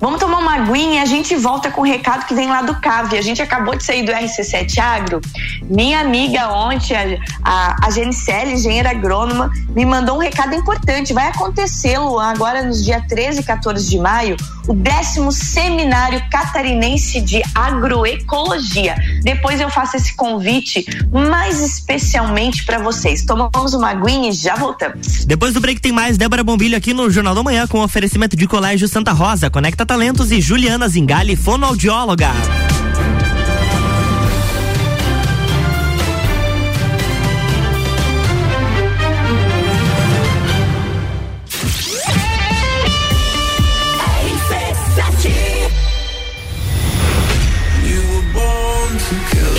Vamos 0.00 0.20
tomar 0.20 0.38
uma 0.38 0.54
aguinha 0.54 1.00
e 1.00 1.02
a 1.02 1.06
gente 1.06 1.34
volta 1.36 1.70
com 1.70 1.80
o 1.80 1.84
recado 1.84 2.26
que 2.26 2.34
vem 2.34 2.48
lá 2.48 2.62
do 2.62 2.80
CAV. 2.80 3.16
A 3.16 3.22
gente 3.22 3.42
acabou 3.42 3.76
de 3.76 3.84
sair 3.84 4.04
do 4.04 4.12
RC7 4.12 4.78
Agro. 4.78 5.20
Minha 5.62 6.00
amiga 6.00 6.48
ontem, 6.52 6.94
a, 6.96 7.18
a, 7.44 7.86
a 7.86 7.90
Genicele, 7.90 8.52
engenheira 8.52 8.90
agrônoma, 8.90 9.50
me 9.70 9.84
mandou 9.84 10.16
um 10.16 10.20
recado 10.20 10.54
importante. 10.54 11.12
Vai 11.12 11.28
acontecer, 11.28 11.98
Luan, 11.98 12.30
agora 12.30 12.62
nos 12.62 12.84
dias 12.84 13.02
13 13.08 13.40
e 13.40 13.44
14 13.44 13.88
de 13.88 13.98
maio, 13.98 14.36
o 14.66 14.74
décimo 14.74 15.30
seminário 15.30 16.22
catarinense 16.30 17.20
de 17.20 17.42
agroecologia. 17.54 18.94
Depois 19.22 19.60
eu 19.60 19.70
faço 19.70 19.96
esse 19.96 20.14
convite 20.14 20.84
mais 21.12 21.60
especialmente 21.60 22.64
para 22.64 22.78
vocês. 22.78 23.24
Tomamos 23.24 23.74
uma 23.74 23.90
aguinha 23.90 24.30
e 24.30 24.32
já 24.32 24.54
voltamos. 24.54 25.24
Depois 25.24 25.54
do 25.54 25.60
break 25.60 25.80
tem 25.80 25.92
mais 25.92 26.16
Débora 26.16 26.44
Bombilho 26.44 26.76
aqui 26.76 26.94
no 26.94 27.10
Jornal 27.10 27.34
da 27.34 27.42
Manhã 27.42 27.66
com 27.66 27.80
oferecimento 27.80 28.36
de 28.36 28.46
Colégio 28.46 28.88
Santa 28.88 29.12
Rosa, 29.12 29.50
Conecta 29.50 29.84
Talentos 29.84 30.30
e 30.32 30.40
Juliana 30.40 30.88
Zingali, 30.88 31.36
fonoaudióloga. 31.36 32.30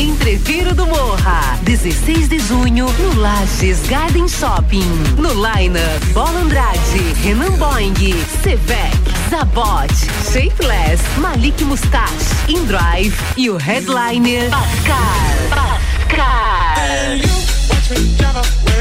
Entreviro 0.06 0.76
do 0.76 0.86
Morra, 0.86 1.58
16 1.64 2.28
de 2.28 2.38
junho, 2.38 2.86
no 3.00 3.20
Lages 3.20 3.80
Garden 3.88 4.28
Shopping. 4.28 4.86
No 5.18 5.34
Line-up, 5.34 6.06
Bola 6.14 6.42
Andrade, 6.42 6.78
Renan 7.24 7.54
Boing, 7.54 7.96
Sevec, 8.44 8.96
Zabot, 9.32 9.92
Shapeless, 10.32 11.02
Malik 11.18 11.64
Mustache, 11.64 12.24
Indrive 12.48 13.18
e 13.36 13.50
o 13.50 13.58
headliner 13.58 14.48
Pascal. 14.52 15.00
Pascal. 15.50 17.18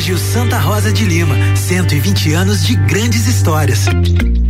Colégio 0.00 0.16
Santa 0.16 0.58
Rosa 0.58 0.90
de 0.90 1.04
Lima, 1.04 1.36
120 1.54 2.32
anos 2.32 2.66
de 2.66 2.74
grandes 2.74 3.26
histórias. 3.26 3.84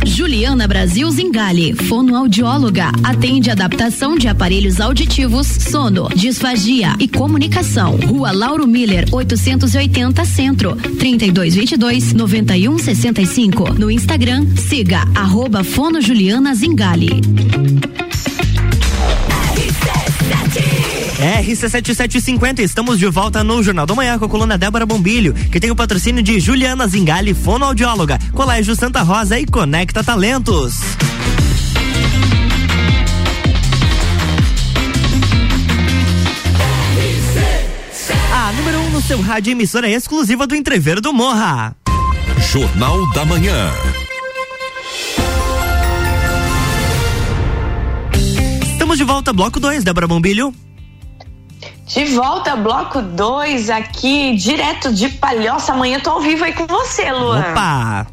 Juliana 0.05 0.65
Brasil 0.65 1.11
Zingali, 1.11 1.73
fonoaudióloga, 1.73 2.89
atende 3.03 3.51
adaptação 3.51 4.15
de 4.15 4.29
aparelhos 4.29 4.79
auditivos, 4.79 5.47
sono, 5.47 6.07
disfagia 6.15 6.95
e 6.99 7.05
comunicação. 7.05 7.97
Rua 7.97 8.31
Lauro 8.31 8.65
Miller, 8.65 9.05
880 9.11 10.23
Centro, 10.23 10.73
3222 10.73 12.13
9165. 12.13 13.73
No 13.73 13.91
Instagram, 13.91 14.55
siga 14.55 15.03
arroba 15.13 15.65
Fono 15.65 15.99
Juliana 15.99 16.55
Zingali. 16.55 17.09
RC7750, 21.21 22.61
estamos 22.61 22.97
de 22.97 23.05
volta 23.05 23.43
no 23.43 23.61
Jornal 23.61 23.85
da 23.85 23.93
Manhã 23.93 24.17
com 24.17 24.25
a 24.25 24.29
coluna 24.29 24.57
Débora 24.57 24.87
Bombilho, 24.87 25.35
que 25.35 25.59
tem 25.59 25.69
o 25.69 25.75
patrocínio 25.75 26.23
de 26.23 26.39
Juliana 26.39 26.87
Zingali, 26.87 27.35
fonoaudióloga, 27.35 28.17
Colégio 28.33 28.75
Santa 28.75 29.03
Rosa 29.03 29.39
e 29.39 29.45
Conecta 29.45 30.03
Talentos. 30.03 30.73
A 38.33 38.51
número 38.53 38.79
1 38.79 38.85
um 38.87 38.89
no 38.89 39.01
seu 39.01 39.21
rádio 39.21 39.51
emissora 39.51 39.87
exclusiva 39.87 40.47
do 40.47 40.55
Entreveiro 40.55 41.01
do 41.01 41.13
Morra. 41.13 41.75
Jornal 42.51 43.07
da 43.11 43.23
Manhã. 43.25 43.71
Estamos 48.71 48.97
de 48.97 49.03
volta, 49.03 49.31
bloco 49.31 49.59
2, 49.59 49.83
Débora 49.83 50.07
Bombilho. 50.07 50.51
De 51.93 52.05
volta, 52.05 52.55
bloco 52.55 53.01
2, 53.01 53.69
aqui, 53.69 54.35
direto 54.35 54.93
de 54.93 55.09
Palhoça. 55.09 55.73
Amanhã 55.73 55.99
tô 55.99 56.11
ao 56.11 56.21
vivo 56.21 56.43
aí 56.45 56.53
com 56.53 56.65
você, 56.65 57.11
Luan. 57.11 57.39
Opa! 57.41 58.07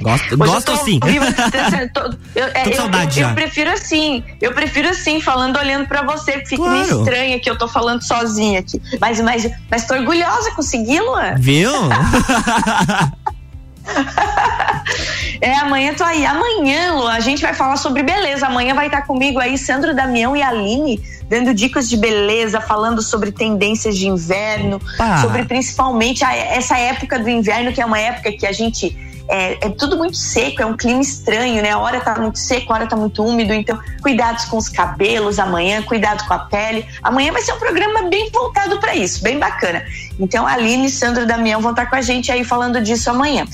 Gosto, 0.00 0.24
Hoje 0.34 0.52
gosto 0.52 0.72
eu 0.72 0.76
sim. 0.76 1.00
viva- 1.02 1.26
tô- 1.94 2.12
eu, 2.34 2.44
é, 2.48 2.64
Tô 2.64 2.70
eu- 2.70 2.76
saudade 2.76 3.18
eu- 3.20 3.28
eu 3.28 3.34
prefiro 3.34 3.70
assim. 3.70 4.22
Eu 4.42 4.52
prefiro 4.52 4.88
assim, 4.90 5.20
falando, 5.22 5.56
olhando 5.58 5.86
pra 5.88 6.02
você, 6.02 6.44
fica 6.44 6.62
meio 6.68 6.84
Claro. 6.86 6.98
estranha 7.02 7.40
que 7.40 7.48
eu 7.48 7.56
tô 7.56 7.66
falando 7.66 8.02
sozinha 8.02 8.60
aqui. 8.60 8.78
Mas, 9.00 9.20
mas, 9.22 9.50
mas 9.70 9.86
tô 9.86 9.94
orgulhosa, 9.94 10.50
consegui, 10.54 11.00
Luan. 11.00 11.34
Viu? 11.38 11.70
É, 15.40 15.54
amanhã 15.60 15.94
tô 15.94 16.02
aí. 16.02 16.24
Amanhã, 16.26 16.94
Lu, 16.94 17.06
a 17.06 17.20
gente 17.20 17.42
vai 17.42 17.52
falar 17.54 17.76
sobre 17.76 18.02
beleza. 18.02 18.46
Amanhã 18.46 18.74
vai 18.74 18.86
estar 18.86 19.02
comigo 19.02 19.38
aí 19.38 19.56
Sandro 19.58 19.94
Damião 19.94 20.34
e 20.36 20.42
Aline, 20.42 21.00
dando 21.28 21.52
dicas 21.54 21.88
de 21.88 21.96
beleza, 21.96 22.60
falando 22.60 23.02
sobre 23.02 23.32
tendências 23.32 23.96
de 23.96 24.06
inverno, 24.08 24.80
Pá. 24.96 25.18
sobre 25.22 25.44
principalmente 25.44 26.24
a- 26.24 26.34
essa 26.34 26.78
época 26.78 27.18
do 27.18 27.28
inverno, 27.28 27.72
que 27.72 27.80
é 27.80 27.86
uma 27.86 27.98
época 27.98 28.32
que 28.32 28.46
a 28.46 28.52
gente. 28.52 28.96
É, 29.28 29.66
é 29.66 29.70
tudo 29.70 29.96
muito 29.98 30.16
seco, 30.16 30.62
é 30.62 30.66
um 30.66 30.76
clima 30.76 31.00
estranho, 31.02 31.60
né? 31.60 31.72
A 31.72 31.78
hora 31.78 32.00
tá 32.00 32.14
muito 32.20 32.38
seco, 32.38 32.72
a 32.72 32.76
hora 32.76 32.86
tá 32.86 32.94
muito 32.94 33.24
úmido, 33.24 33.52
então 33.52 33.76
cuidados 34.00 34.44
com 34.44 34.56
os 34.56 34.68
cabelos 34.68 35.40
amanhã, 35.40 35.82
cuidado 35.82 36.24
com 36.28 36.32
a 36.32 36.38
pele. 36.38 36.86
Amanhã 37.02 37.32
vai 37.32 37.42
ser 37.42 37.52
um 37.52 37.58
programa 37.58 38.02
bem 38.08 38.30
voltado 38.30 38.78
para 38.78 38.94
isso, 38.94 39.24
bem 39.24 39.36
bacana. 39.36 39.84
Então 40.20 40.46
a 40.46 40.52
Aline 40.52 40.86
e 40.86 40.90
Sandro 40.90 41.24
e 41.24 41.26
Damião 41.26 41.60
vão 41.60 41.72
estar 41.72 41.86
com 41.86 41.96
a 41.96 42.02
gente 42.02 42.30
aí 42.30 42.44
falando 42.44 42.80
disso 42.80 43.10
amanhã. 43.10 43.44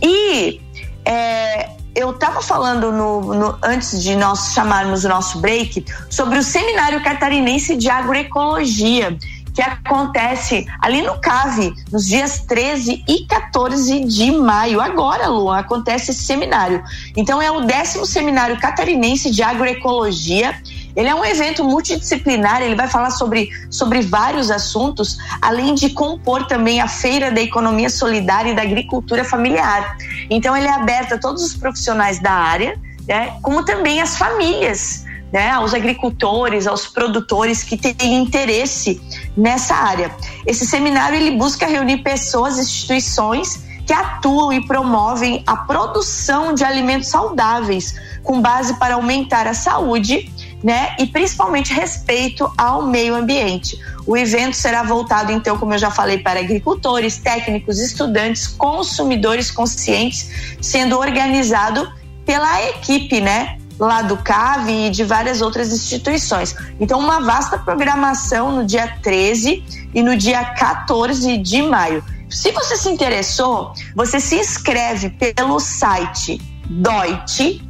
E 0.00 0.60
é, 1.04 1.70
eu 1.98 2.10
estava 2.10 2.40
falando 2.40 2.92
no- 2.92 3.34
no- 3.34 3.58
antes 3.62 4.00
de 4.00 4.14
nós 4.14 4.52
chamarmos 4.54 5.04
o 5.04 5.08
nosso 5.08 5.40
break 5.40 5.84
sobre 6.08 6.38
o 6.38 6.42
Seminário 6.44 7.02
Catarinense 7.02 7.76
de 7.76 7.90
Agroecologia, 7.90 9.18
que 9.52 9.60
acontece 9.60 10.64
ali 10.80 11.02
no 11.02 11.20
CAVE, 11.20 11.74
nos 11.90 12.06
dias 12.06 12.44
13 12.46 13.02
e 13.08 13.26
14 13.26 14.04
de 14.04 14.30
maio. 14.30 14.80
Agora, 14.80 15.26
Luan, 15.26 15.58
acontece 15.58 16.12
esse 16.12 16.22
seminário. 16.22 16.80
Então, 17.16 17.42
é 17.42 17.50
o 17.50 17.62
décimo 17.62 18.06
Seminário 18.06 18.60
Catarinense 18.60 19.32
de 19.32 19.42
Agroecologia. 19.42 20.54
Ele 20.98 21.08
é 21.08 21.14
um 21.14 21.24
evento 21.24 21.62
multidisciplinar, 21.62 22.60
ele 22.60 22.74
vai 22.74 22.88
falar 22.88 23.12
sobre, 23.12 23.50
sobre 23.70 24.02
vários 24.02 24.50
assuntos, 24.50 25.16
além 25.40 25.72
de 25.72 25.90
compor 25.90 26.48
também 26.48 26.80
a 26.80 26.88
Feira 26.88 27.30
da 27.30 27.40
Economia 27.40 27.88
Solidária 27.88 28.50
e 28.50 28.56
da 28.56 28.62
Agricultura 28.62 29.24
Familiar. 29.24 29.96
Então, 30.28 30.56
ele 30.56 30.66
é 30.66 30.72
aberto 30.72 31.12
a 31.12 31.18
todos 31.18 31.44
os 31.44 31.54
profissionais 31.54 32.20
da 32.20 32.32
área, 32.32 32.76
né, 33.06 33.38
como 33.42 33.64
também 33.64 34.00
as 34.00 34.16
famílias, 34.16 35.04
né, 35.32 35.52
aos 35.52 35.72
agricultores, 35.72 36.66
aos 36.66 36.88
produtores 36.88 37.62
que 37.62 37.76
têm 37.76 38.16
interesse 38.16 39.00
nessa 39.36 39.76
área. 39.76 40.10
Esse 40.44 40.66
seminário 40.66 41.14
ele 41.14 41.36
busca 41.36 41.64
reunir 41.64 41.98
pessoas, 41.98 42.58
instituições 42.58 43.62
que 43.86 43.92
atuam 43.92 44.52
e 44.52 44.66
promovem 44.66 45.44
a 45.46 45.58
produção 45.58 46.52
de 46.54 46.64
alimentos 46.64 47.08
saudáveis, 47.08 47.94
com 48.24 48.42
base 48.42 48.74
para 48.80 48.96
aumentar 48.96 49.46
a 49.46 49.54
saúde 49.54 50.30
né? 50.62 50.94
E 50.98 51.06
principalmente 51.06 51.72
respeito 51.72 52.50
ao 52.56 52.86
meio 52.86 53.14
ambiente. 53.14 53.78
O 54.06 54.16
evento 54.16 54.54
será 54.54 54.82
voltado, 54.82 55.30
então, 55.32 55.58
como 55.58 55.74
eu 55.74 55.78
já 55.78 55.90
falei, 55.90 56.18
para 56.18 56.40
agricultores, 56.40 57.18
técnicos, 57.18 57.78
estudantes, 57.78 58.46
consumidores 58.46 59.50
conscientes, 59.50 60.56
sendo 60.60 60.98
organizado 60.98 61.90
pela 62.24 62.62
equipe, 62.70 63.20
né? 63.20 63.58
Lá 63.78 64.02
do 64.02 64.16
CAV 64.16 64.68
e 64.68 64.90
de 64.90 65.04
várias 65.04 65.40
outras 65.40 65.72
instituições. 65.72 66.54
Então, 66.80 66.98
uma 66.98 67.20
vasta 67.20 67.58
programação 67.58 68.56
no 68.56 68.66
dia 68.66 68.98
13 69.02 69.62
e 69.94 70.02
no 70.02 70.16
dia 70.16 70.44
14 70.44 71.38
de 71.38 71.62
maio. 71.62 72.02
Se 72.28 72.50
você 72.50 72.76
se 72.76 72.88
interessou, 72.90 73.72
você 73.94 74.20
se 74.20 74.36
inscreve 74.36 75.10
pelo 75.10 75.60
site 75.60 76.40
Deutsche 76.68 77.67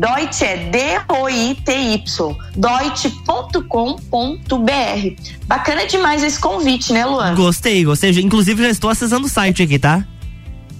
Deutsche 0.00 0.46
é 0.46 0.56
D-O-I-T-Y, 0.70 2.02
deutsche.com.br. 2.56 5.22
Bacana 5.46 5.86
demais 5.86 6.22
esse 6.22 6.40
convite, 6.40 6.90
né, 6.90 7.04
Luan? 7.04 7.34
Gostei, 7.34 7.84
gostei. 7.84 8.10
Inclusive, 8.18 8.62
já 8.62 8.70
estou 8.70 8.88
acessando 8.88 9.26
o 9.26 9.28
site 9.28 9.62
aqui, 9.62 9.78
tá? 9.78 10.02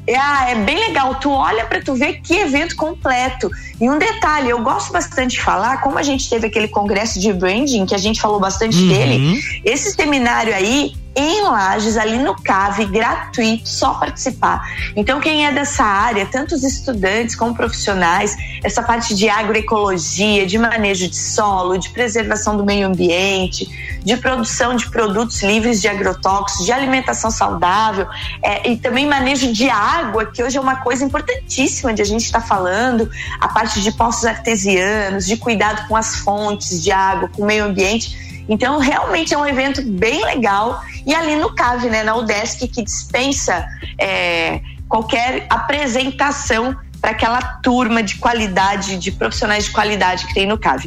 É, 0.06 0.16
ah, 0.16 0.46
é 0.48 0.54
bem 0.54 0.78
legal. 0.88 1.16
Tu 1.16 1.30
olha 1.30 1.66
para 1.66 1.82
tu 1.82 1.94
ver 1.94 2.22
que 2.22 2.34
evento 2.34 2.74
completo. 2.76 3.50
E 3.78 3.90
um 3.90 3.98
detalhe, 3.98 4.48
eu 4.48 4.62
gosto 4.62 4.90
bastante 4.90 5.32
de 5.32 5.42
falar, 5.42 5.82
como 5.82 5.98
a 5.98 6.02
gente 6.02 6.26
teve 6.28 6.46
aquele 6.46 6.68
congresso 6.68 7.20
de 7.20 7.30
branding, 7.30 7.84
que 7.84 7.94
a 7.94 7.98
gente 7.98 8.22
falou 8.22 8.40
bastante 8.40 8.78
Uhum. 8.78 8.88
dele, 8.88 9.38
esse 9.66 9.92
seminário 9.92 10.54
aí 10.54 10.94
em 11.14 11.42
Lages, 11.42 11.96
ali 11.96 12.18
no 12.18 12.34
CAVE, 12.40 12.84
gratuito, 12.86 13.68
só 13.68 13.94
participar. 13.94 14.62
Então, 14.94 15.20
quem 15.20 15.46
é 15.46 15.52
dessa 15.52 15.82
área, 15.82 16.24
tanto 16.26 16.54
os 16.54 16.62
estudantes 16.62 17.34
como 17.34 17.54
profissionais, 17.54 18.36
essa 18.62 18.82
parte 18.82 19.14
de 19.14 19.28
agroecologia, 19.28 20.46
de 20.46 20.56
manejo 20.58 21.08
de 21.08 21.16
solo, 21.16 21.78
de 21.78 21.90
preservação 21.90 22.56
do 22.56 22.64
meio 22.64 22.86
ambiente, 22.86 23.98
de 24.04 24.16
produção 24.16 24.76
de 24.76 24.88
produtos 24.88 25.42
livres 25.42 25.80
de 25.80 25.88
agrotóxicos, 25.88 26.64
de 26.64 26.72
alimentação 26.72 27.30
saudável 27.30 28.06
é, 28.42 28.70
e 28.70 28.76
também 28.76 29.06
manejo 29.06 29.52
de 29.52 29.68
água, 29.68 30.26
que 30.26 30.42
hoje 30.42 30.56
é 30.56 30.60
uma 30.60 30.76
coisa 30.76 31.04
importantíssima 31.04 31.92
de 31.92 32.02
a 32.02 32.04
gente 32.04 32.24
estar 32.24 32.40
falando, 32.40 33.10
a 33.40 33.48
parte 33.48 33.80
de 33.80 33.92
poços 33.92 34.24
artesianos, 34.24 35.26
de 35.26 35.36
cuidado 35.36 35.86
com 35.88 35.96
as 35.96 36.16
fontes 36.16 36.82
de 36.82 36.92
água, 36.92 37.28
com 37.28 37.42
o 37.42 37.46
meio 37.46 37.64
ambiente. 37.64 38.29
Então, 38.50 38.78
realmente 38.78 39.32
é 39.32 39.38
um 39.38 39.46
evento 39.46 39.80
bem 39.80 40.24
legal. 40.24 40.82
E 41.06 41.14
ali 41.14 41.36
no 41.36 41.54
CAV, 41.54 41.88
né, 41.88 42.02
na 42.02 42.16
UDESC, 42.16 42.66
que 42.66 42.82
dispensa 42.82 43.64
é, 43.96 44.60
qualquer 44.88 45.46
apresentação 45.48 46.76
para 47.00 47.12
aquela 47.12 47.40
turma 47.62 48.02
de 48.02 48.16
qualidade, 48.16 48.98
de 48.98 49.10
profissionais 49.10 49.64
de 49.64 49.70
qualidade 49.70 50.26
que 50.26 50.34
tem 50.34 50.46
no 50.46 50.58
CAV. 50.58 50.84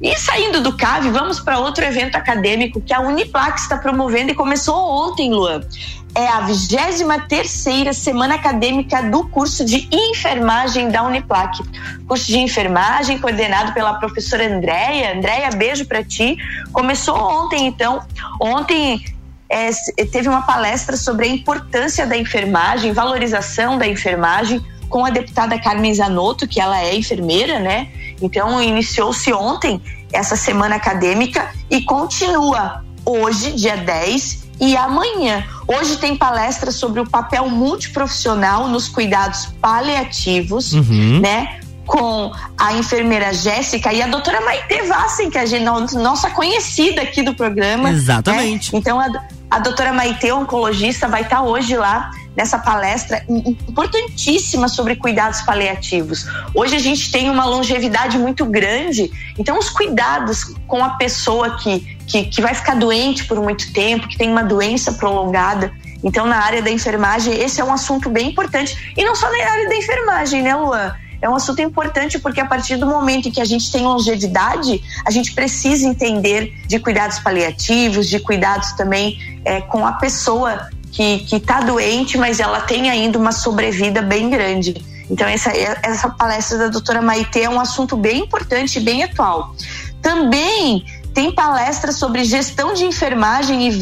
E 0.00 0.16
saindo 0.16 0.62
do 0.62 0.76
CAV, 0.76 1.10
vamos 1.10 1.38
para 1.38 1.58
outro 1.58 1.84
evento 1.84 2.16
acadêmico 2.16 2.80
que 2.80 2.94
a 2.94 3.00
Uniplac 3.00 3.60
está 3.60 3.76
promovendo 3.76 4.30
e 4.30 4.34
começou 4.34 4.74
ontem, 4.74 5.30
Luan. 5.30 5.60
É 6.14 6.26
a 6.26 6.40
23 6.40 7.96
Semana 7.96 8.34
Acadêmica 8.34 9.02
do 9.02 9.28
curso 9.28 9.64
de 9.64 9.88
enfermagem 9.92 10.90
da 10.90 11.04
Uniplac. 11.04 11.58
Curso 12.06 12.26
de 12.26 12.38
enfermagem 12.38 13.18
coordenado 13.18 13.72
pela 13.72 13.94
professora 13.94 14.46
Andréia. 14.46 15.16
Andréia, 15.16 15.50
beijo 15.50 15.84
para 15.86 16.02
ti. 16.02 16.36
Começou 16.72 17.16
ontem, 17.16 17.66
então. 17.66 18.02
Ontem 18.40 19.04
é, 19.48 19.70
teve 20.06 20.28
uma 20.28 20.42
palestra 20.42 20.96
sobre 20.96 21.26
a 21.26 21.28
importância 21.28 22.06
da 22.06 22.16
enfermagem, 22.16 22.92
valorização 22.92 23.78
da 23.78 23.86
enfermagem, 23.86 24.60
com 24.88 25.04
a 25.04 25.10
deputada 25.10 25.58
Carmen 25.60 25.94
Zanotto, 25.94 26.48
que 26.48 26.60
ela 26.60 26.80
é 26.80 26.96
enfermeira, 26.96 27.60
né? 27.60 27.88
Então, 28.20 28.60
iniciou-se 28.60 29.32
ontem 29.32 29.80
essa 30.12 30.34
semana 30.34 30.74
acadêmica 30.74 31.48
e 31.70 31.82
continua 31.82 32.84
hoje, 33.04 33.52
dia 33.52 33.76
10, 33.76 34.49
e 34.60 34.76
amanhã. 34.76 35.42
Hoje 35.66 35.96
tem 35.96 36.14
palestra 36.16 36.70
sobre 36.70 37.00
o 37.00 37.08
papel 37.08 37.48
multiprofissional 37.48 38.68
nos 38.68 38.88
cuidados 38.88 39.46
paliativos, 39.60 40.72
Uhum. 40.72 41.20
né? 41.20 41.60
Com 41.86 42.30
a 42.56 42.72
enfermeira 42.74 43.32
Jéssica 43.32 43.92
e 43.92 44.00
a 44.00 44.06
doutora 44.06 44.40
Maite 44.42 44.82
Vassen, 44.86 45.28
que 45.30 45.38
é 45.38 45.40
a 45.40 45.46
gente, 45.46 45.64
nossa 45.96 46.30
conhecida 46.30 47.02
aqui 47.02 47.22
do 47.22 47.34
programa. 47.34 47.90
Exatamente. 47.90 48.72
né? 48.72 48.78
Então, 48.78 49.00
a, 49.00 49.08
a 49.50 49.58
doutora 49.58 49.92
Maite, 49.92 50.30
oncologista, 50.30 51.08
vai 51.08 51.22
estar 51.22 51.42
hoje 51.42 51.76
lá 51.76 52.10
nessa 52.36 52.58
palestra 52.58 53.24
importantíssima 53.28 54.68
sobre 54.68 54.96
cuidados 54.96 55.42
paliativos. 55.42 56.26
Hoje 56.54 56.76
a 56.76 56.78
gente 56.78 57.10
tem 57.10 57.28
uma 57.28 57.44
longevidade 57.44 58.18
muito 58.18 58.44
grande, 58.44 59.10
então 59.38 59.58
os 59.58 59.68
cuidados 59.68 60.54
com 60.66 60.82
a 60.82 60.90
pessoa 60.90 61.56
que, 61.58 61.80
que, 62.06 62.24
que 62.24 62.40
vai 62.40 62.54
ficar 62.54 62.76
doente 62.76 63.24
por 63.24 63.40
muito 63.40 63.72
tempo, 63.72 64.08
que 64.08 64.16
tem 64.16 64.30
uma 64.30 64.44
doença 64.44 64.92
prolongada. 64.92 65.72
Então, 66.02 66.24
na 66.24 66.38
área 66.38 66.62
da 66.62 66.70
enfermagem, 66.70 67.34
esse 67.34 67.60
é 67.60 67.64
um 67.64 67.72
assunto 67.72 68.08
bem 68.08 68.30
importante. 68.30 68.94
E 68.96 69.04
não 69.04 69.14
só 69.14 69.30
na 69.30 69.50
área 69.50 69.68
da 69.68 69.76
enfermagem, 69.76 70.42
né, 70.42 70.54
Luan? 70.54 70.94
É 71.22 71.28
um 71.28 71.34
assunto 71.34 71.60
importante 71.60 72.18
porque 72.18 72.40
a 72.40 72.46
partir 72.46 72.76
do 72.76 72.86
momento 72.86 73.28
em 73.28 73.30
que 73.30 73.40
a 73.40 73.44
gente 73.44 73.70
tem 73.70 73.82
longevidade, 73.82 74.80
a 75.04 75.10
gente 75.10 75.34
precisa 75.34 75.86
entender 75.86 76.54
de 76.66 76.78
cuidados 76.78 77.18
paliativos, 77.18 78.08
de 78.08 78.18
cuidados 78.18 78.72
também 78.72 79.18
é, 79.44 79.60
com 79.60 79.86
a 79.86 79.92
pessoa 79.92 80.70
que 80.90 81.36
está 81.36 81.60
doente, 81.60 82.18
mas 82.18 82.40
ela 82.40 82.60
tem 82.60 82.90
ainda 82.90 83.18
uma 83.18 83.32
sobrevida 83.32 84.02
bem 84.02 84.28
grande. 84.28 84.84
Então, 85.10 85.26
essa, 85.26 85.50
essa 85.82 86.08
palestra 86.10 86.58
da 86.58 86.68
doutora 86.68 87.02
Maite 87.02 87.40
é 87.40 87.50
um 87.50 87.58
assunto 87.58 87.96
bem 87.96 88.20
importante 88.20 88.78
e 88.78 88.80
bem 88.80 89.02
atual. 89.02 89.54
Também 90.00 90.84
tem 91.12 91.32
palestra 91.32 91.90
sobre 91.90 92.24
gestão 92.24 92.72
de 92.72 92.84
enfermagem 92.84 93.68
e 93.68 93.80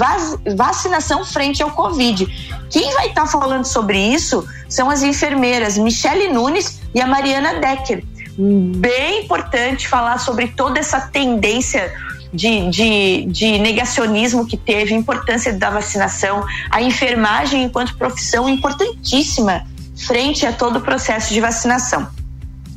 vacinação 0.56 1.24
frente 1.24 1.62
ao 1.62 1.70
Covid. 1.70 2.26
Quem 2.70 2.92
vai 2.94 3.08
estar 3.08 3.22
tá 3.22 3.26
falando 3.26 3.66
sobre 3.66 3.98
isso 3.98 4.46
são 4.68 4.88
as 4.88 5.02
enfermeiras 5.02 5.76
Michele 5.76 6.32
Nunes 6.32 6.80
e 6.94 7.00
a 7.00 7.06
Mariana 7.06 7.60
Decker. 7.60 8.02
Bem 8.38 9.24
importante 9.24 9.86
falar 9.86 10.18
sobre 10.18 10.48
toda 10.48 10.78
essa 10.78 11.00
tendência 11.00 11.92
de, 12.32 12.68
de, 12.70 13.26
de, 13.26 13.58
negacionismo 13.58 14.46
que 14.46 14.56
teve, 14.56 14.94
importância 14.94 15.52
da 15.52 15.70
vacinação, 15.70 16.44
a 16.70 16.82
enfermagem 16.82 17.64
enquanto 17.64 17.96
profissão 17.96 18.48
importantíssima 18.48 19.64
frente 19.96 20.46
a 20.46 20.52
todo 20.52 20.76
o 20.76 20.80
processo 20.80 21.32
de 21.32 21.40
vacinação. 21.40 22.08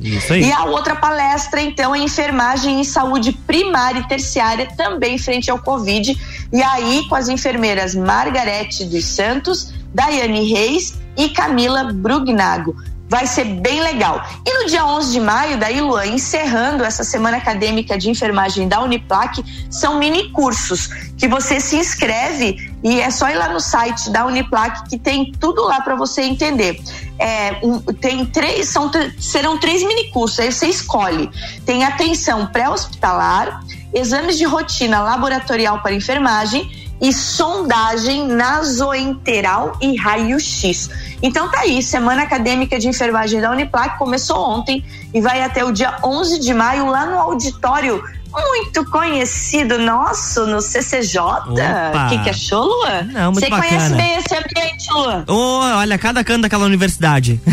E 0.00 0.52
a 0.52 0.64
outra 0.64 0.96
palestra, 0.96 1.60
então, 1.60 1.94
é 1.94 1.98
enfermagem 1.98 2.80
e 2.80 2.84
saúde 2.84 3.32
primária 3.32 4.00
e 4.00 4.08
terciária, 4.08 4.68
também 4.76 5.16
frente 5.16 5.48
ao 5.48 5.58
Covid. 5.60 6.18
E 6.52 6.62
aí, 6.62 7.06
com 7.08 7.14
as 7.14 7.28
enfermeiras 7.28 7.94
Margarete 7.94 8.84
dos 8.84 9.04
Santos, 9.04 9.72
Daiane 9.94 10.52
Reis 10.52 10.98
e 11.16 11.28
Camila 11.28 11.92
Brugnago 11.92 12.74
vai 13.12 13.26
ser 13.26 13.44
bem 13.44 13.82
legal. 13.82 14.26
E 14.42 14.62
no 14.62 14.66
dia 14.66 14.86
11 14.86 15.12
de 15.12 15.20
maio, 15.20 15.58
daí, 15.58 15.82
Luan, 15.82 16.06
encerrando 16.06 16.82
essa 16.82 17.04
semana 17.04 17.36
acadêmica 17.36 17.98
de 17.98 18.08
enfermagem 18.08 18.66
da 18.66 18.80
Uniplac, 18.80 19.44
são 19.70 19.98
mini 19.98 20.30
cursos 20.30 20.88
que 21.18 21.28
você 21.28 21.60
se 21.60 21.76
inscreve 21.76 22.72
e 22.82 23.02
é 23.02 23.10
só 23.10 23.28
ir 23.28 23.34
lá 23.34 23.50
no 23.50 23.60
site 23.60 24.08
da 24.08 24.24
Uniplac 24.24 24.88
que 24.88 24.98
tem 24.98 25.30
tudo 25.30 25.62
lá 25.62 25.82
para 25.82 25.94
você 25.94 26.22
entender. 26.22 26.80
É, 27.18 27.60
um, 27.62 27.80
tem 27.80 28.24
três, 28.24 28.70
são, 28.70 28.90
serão 29.18 29.58
três 29.58 29.82
mini 29.82 30.10
cursos, 30.10 30.40
aí 30.40 30.50
você 30.50 30.68
escolhe. 30.68 31.28
Tem 31.66 31.84
atenção 31.84 32.46
pré-hospitalar, 32.46 33.62
exames 33.92 34.38
de 34.38 34.44
rotina 34.44 35.02
laboratorial 35.02 35.82
para 35.82 35.92
enfermagem 35.92 36.81
e 37.02 37.12
sondagem 37.12 38.28
nasoenteral 38.28 39.76
e 39.80 39.96
raio-x. 39.96 40.88
Então 41.20 41.50
tá 41.50 41.60
aí, 41.60 41.82
Semana 41.82 42.22
Acadêmica 42.22 42.78
de 42.78 42.86
Enfermagem 42.86 43.40
da 43.40 43.50
Uniplac 43.50 43.98
começou 43.98 44.38
ontem 44.38 44.84
e 45.12 45.20
vai 45.20 45.42
até 45.42 45.64
o 45.64 45.72
dia 45.72 45.96
11 46.04 46.38
de 46.38 46.54
maio 46.54 46.86
lá 46.86 47.04
no 47.04 47.18
auditório 47.18 48.02
muito 48.32 48.84
conhecido 48.90 49.78
nosso 49.78 50.46
no 50.46 50.62
CCJ. 50.62 51.20
O 51.20 52.08
que, 52.08 52.18
que 52.22 52.30
achou, 52.30 52.64
Luan? 52.64 53.02
Não, 53.12 53.32
muito 53.32 53.44
Você 53.44 53.50
bacana. 53.50 53.68
conhece 53.68 53.94
bem 53.94 54.14
esse 54.16 54.34
ambiente, 54.34 54.92
Luan? 54.92 55.24
Oh, 55.28 55.60
olha, 55.76 55.98
cada 55.98 56.24
canto 56.24 56.42
daquela 56.42 56.64
universidade. 56.64 57.38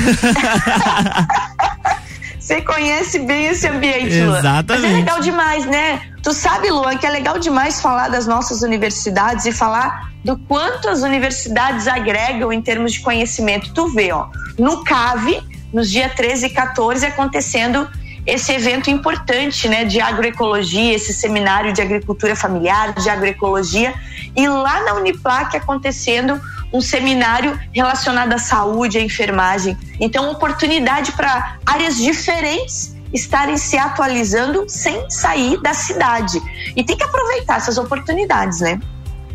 Você 2.40 2.62
conhece 2.62 3.20
bem 3.20 3.48
esse 3.48 3.68
ambiente, 3.68 4.22
Luan. 4.22 4.40
Exatamente. 4.40 4.82
Mas 4.82 4.92
é 4.92 4.96
legal 4.96 5.20
demais, 5.20 5.66
né? 5.66 6.02
Tu 6.22 6.34
sabe, 6.34 6.70
Luan, 6.70 6.98
que 6.98 7.06
é 7.06 7.10
legal 7.10 7.40
demais 7.40 7.82
falar 7.82 8.10
das 8.10 8.28
nossas 8.28 8.62
universidades 8.62 9.46
e 9.46 9.52
falar 9.52 10.12
do 10.24 10.38
quanto 10.38 10.90
as 10.90 11.02
universidades 11.02 11.88
agregam 11.88 12.52
em 12.52 12.62
termos 12.62 12.94
de 12.94 13.00
conhecimento. 13.00 13.74
Tu 13.74 13.88
vê, 13.94 14.12
ó, 14.12 14.28
no 14.58 14.84
CAVE, 14.84 15.42
nos 15.74 15.90
dias 15.90 16.14
13 16.14 16.48
e 16.48 16.50
14, 16.50 17.06
acontecendo 17.06 17.88
esse 18.26 18.52
evento 18.52 18.90
importante, 18.90 19.68
né, 19.68 19.86
de 19.86 20.02
agroecologia, 20.02 20.94
esse 20.94 21.14
seminário 21.14 21.74
de 21.74 21.82
agricultura 21.82 22.36
familiar, 22.36 22.94
de 22.94 23.10
agroecologia, 23.10 23.94
e 24.36 24.48
lá 24.48 24.84
na 24.84 24.96
Uniplac 24.96 25.56
acontecendo 25.56 26.40
um 26.72 26.82
seminário 26.82 27.58
relacionado 27.74 28.32
à 28.34 28.38
saúde, 28.38 28.98
à 28.98 29.02
enfermagem. 29.02 29.76
Então, 30.00 30.30
oportunidade 30.30 31.14
para 31.14 31.58
áreas 31.66 31.98
diferentes 31.98 32.96
estarem 33.14 33.58
se 33.58 33.78
atualizando 33.78 34.66
sem 34.68 35.10
sair 35.10 35.62
da 35.62 35.74
cidade. 35.74 36.40
E 36.76 36.84
tem 36.84 36.96
que 36.96 37.04
aproveitar 37.04 37.58
essas 37.58 37.78
oportunidades, 37.78 38.60
né? 38.60 38.80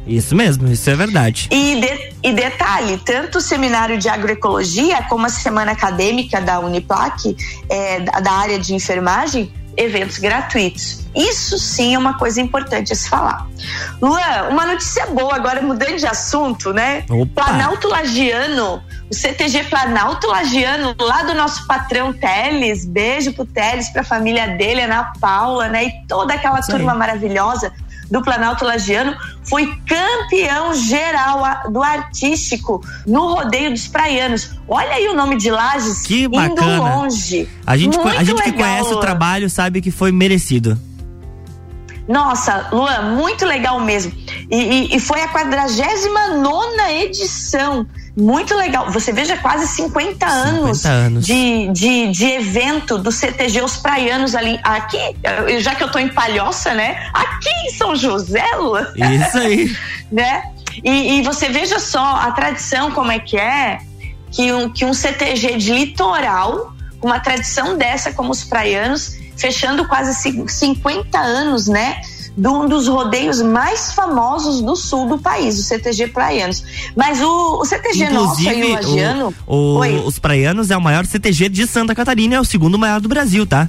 Isso 0.07 0.35
mesmo, 0.37 0.71
isso 0.71 0.89
é 0.91 0.95
verdade. 0.95 1.49
E, 1.51 1.81
de, 1.81 2.13
e 2.23 2.33
detalhe, 2.33 2.99
tanto 2.99 3.39
o 3.39 3.41
seminário 3.41 3.99
de 3.99 4.09
agroecologia 4.09 5.03
como 5.09 5.25
a 5.25 5.31
semana 5.31 5.73
acadêmica 5.73 6.41
da 6.41 6.61
Uniplac, 6.61 7.35
é, 7.71 8.01
da 8.01 8.33
área 8.33 8.59
de 8.59 8.75
enfermagem, 8.75 9.51
eventos 9.77 10.19
gratuitos. 10.19 11.05
Isso 11.15 11.59
sim 11.59 11.95
é 11.95 11.99
uma 11.99 12.19
coisa 12.19 12.41
importante 12.41 12.93
a 12.93 12.97
se 12.97 13.09
falar. 13.09 13.47
Luan, 14.01 14.49
uma 14.51 14.67
notícia 14.67 15.07
boa 15.07 15.35
agora, 15.35 15.63
mudando 15.63 15.97
de 15.97 16.07
assunto, 16.07 16.73
né? 16.73 17.05
Opa. 17.09 17.45
Planalto 17.45 17.89
Lagiano, 17.89 18.83
o 19.11 19.15
CTG 19.15 19.65
Planalto 19.65 20.27
Lagiano, 20.27 20.95
lá 21.01 21.23
do 21.23 21.35
nosso 21.35 21.67
patrão 21.67 22.13
Teles, 22.13 22.85
beijo 22.85 23.33
pro 23.33 23.45
Teles, 23.45 23.89
pra 23.91 24.03
família 24.03 24.49
dele, 24.57 24.83
Ana 24.83 25.13
Paula, 25.21 25.69
né? 25.69 25.85
E 25.87 26.07
toda 26.09 26.35
aquela 26.35 26.61
Isso 26.61 26.71
turma 26.71 26.95
maravilhosa 26.95 27.73
do 28.11 28.23
Planalto 28.23 28.65
Lagiano, 28.65 29.17
foi 29.45 29.67
campeão 29.87 30.75
geral 30.75 31.43
do 31.71 31.83
artístico 31.83 32.83
no 33.07 33.33
Rodeio 33.35 33.71
dos 33.71 33.89
Praianos. 33.89 34.51
Olha 34.69 34.93
aí 34.93 35.09
o 35.09 35.15
nome 35.15 35.37
de 35.37 35.51
Lages, 35.51 36.03
Que 36.03 36.25
indo 36.25 36.31
bacana. 36.37 36.79
longe. 36.97 37.49
A 37.67 37.77
gente, 37.77 37.99
a 37.99 38.23
gente 38.23 38.43
que 38.43 38.53
conhece 38.53 38.93
o 38.93 39.01
trabalho 39.01 39.49
sabe 39.49 39.81
que 39.81 39.91
foi 39.91 40.13
merecido. 40.13 40.79
Nossa, 42.07 42.69
Luan, 42.71 43.15
muito 43.17 43.47
legal 43.47 43.81
mesmo. 43.81 44.13
E, 44.51 44.57
e- 44.57 44.97
e 44.97 45.01
foi 45.01 45.23
a 45.23 45.29
49 45.29 46.93
edição. 47.03 47.87
Muito 48.17 48.55
legal. 48.55 48.91
Você 48.93 49.13
veja 49.13 49.37
quase 49.39 49.67
50 49.67 50.25
anos, 50.27 50.79
50 50.83 50.89
anos. 50.89 51.27
De, 51.27 51.69
de, 51.73 52.09
de 52.13 52.25
evento 52.27 52.97
do 52.97 53.11
CTG 53.11 53.61
Os 53.63 53.77
Praianos 53.77 54.35
ali. 54.35 54.59
Aqui, 54.63 54.99
já 55.61 55.75
que 55.75 55.83
eu 55.83 55.91
tô 55.91 55.99
em 55.99 56.09
Palhoça, 56.09 56.75
né? 56.75 57.09
Aqui 57.13 57.49
em 57.67 57.71
São 57.75 57.97
José, 57.97 58.45
Luan. 58.57 58.87
Isso 58.97 59.39
aí. 59.39 59.77
né? 60.13 60.45
E, 60.85 61.19
e 61.19 61.23
você 61.23 61.49
veja 61.49 61.79
só 61.81 62.17
a 62.17 62.31
tradição 62.33 62.91
como 62.93 63.11
é 63.11 63.19
que 63.19 63.37
é 63.37 63.79
que 64.31 64.53
um, 64.53 64.69
que 64.69 64.85
um 64.85 64.93
CTG 64.95 65.57
de 65.57 65.73
litoral, 65.73 66.73
uma 67.03 67.21
tradição 67.21 67.77
dessa 67.77 68.13
como 68.13 68.31
os 68.33 68.43
praianos, 68.45 69.17
fechando 69.37 69.87
quase 69.87 70.15
ci- 70.15 70.45
50 70.47 71.19
anos, 71.19 71.67
né? 71.69 72.01
De 72.37 72.49
um 72.49 72.67
dos 72.69 72.89
rodeios 72.89 73.41
mais 73.41 73.93
famosos 73.93 74.61
do 74.61 74.75
sul 74.75 75.07
do 75.09 75.19
país, 75.19 75.59
o 75.59 75.63
CTG 75.63 76.09
Praianos. 76.09 76.65
Mas 76.97 77.21
o, 77.21 77.61
o 77.61 77.65
CTG 77.65 78.09
nosso 78.11 78.49
aí, 78.49 78.63
o 78.65 78.73
Lagiano. 78.75 79.35
o- 79.47 79.79
o- 79.79 80.07
os 80.07 80.19
Praianos 80.19 80.71
é 80.71 80.77
o 80.77 80.81
maior 80.81 81.07
CTG 81.07 81.49
de 81.49 81.67
Santa 81.67 81.95
Catarina, 81.95 82.35
é 82.35 82.41
o 82.41 82.45
segundo 82.45 82.77
maior 82.79 83.01
do 83.01 83.09
Brasil, 83.09 83.47
tá? 83.47 83.69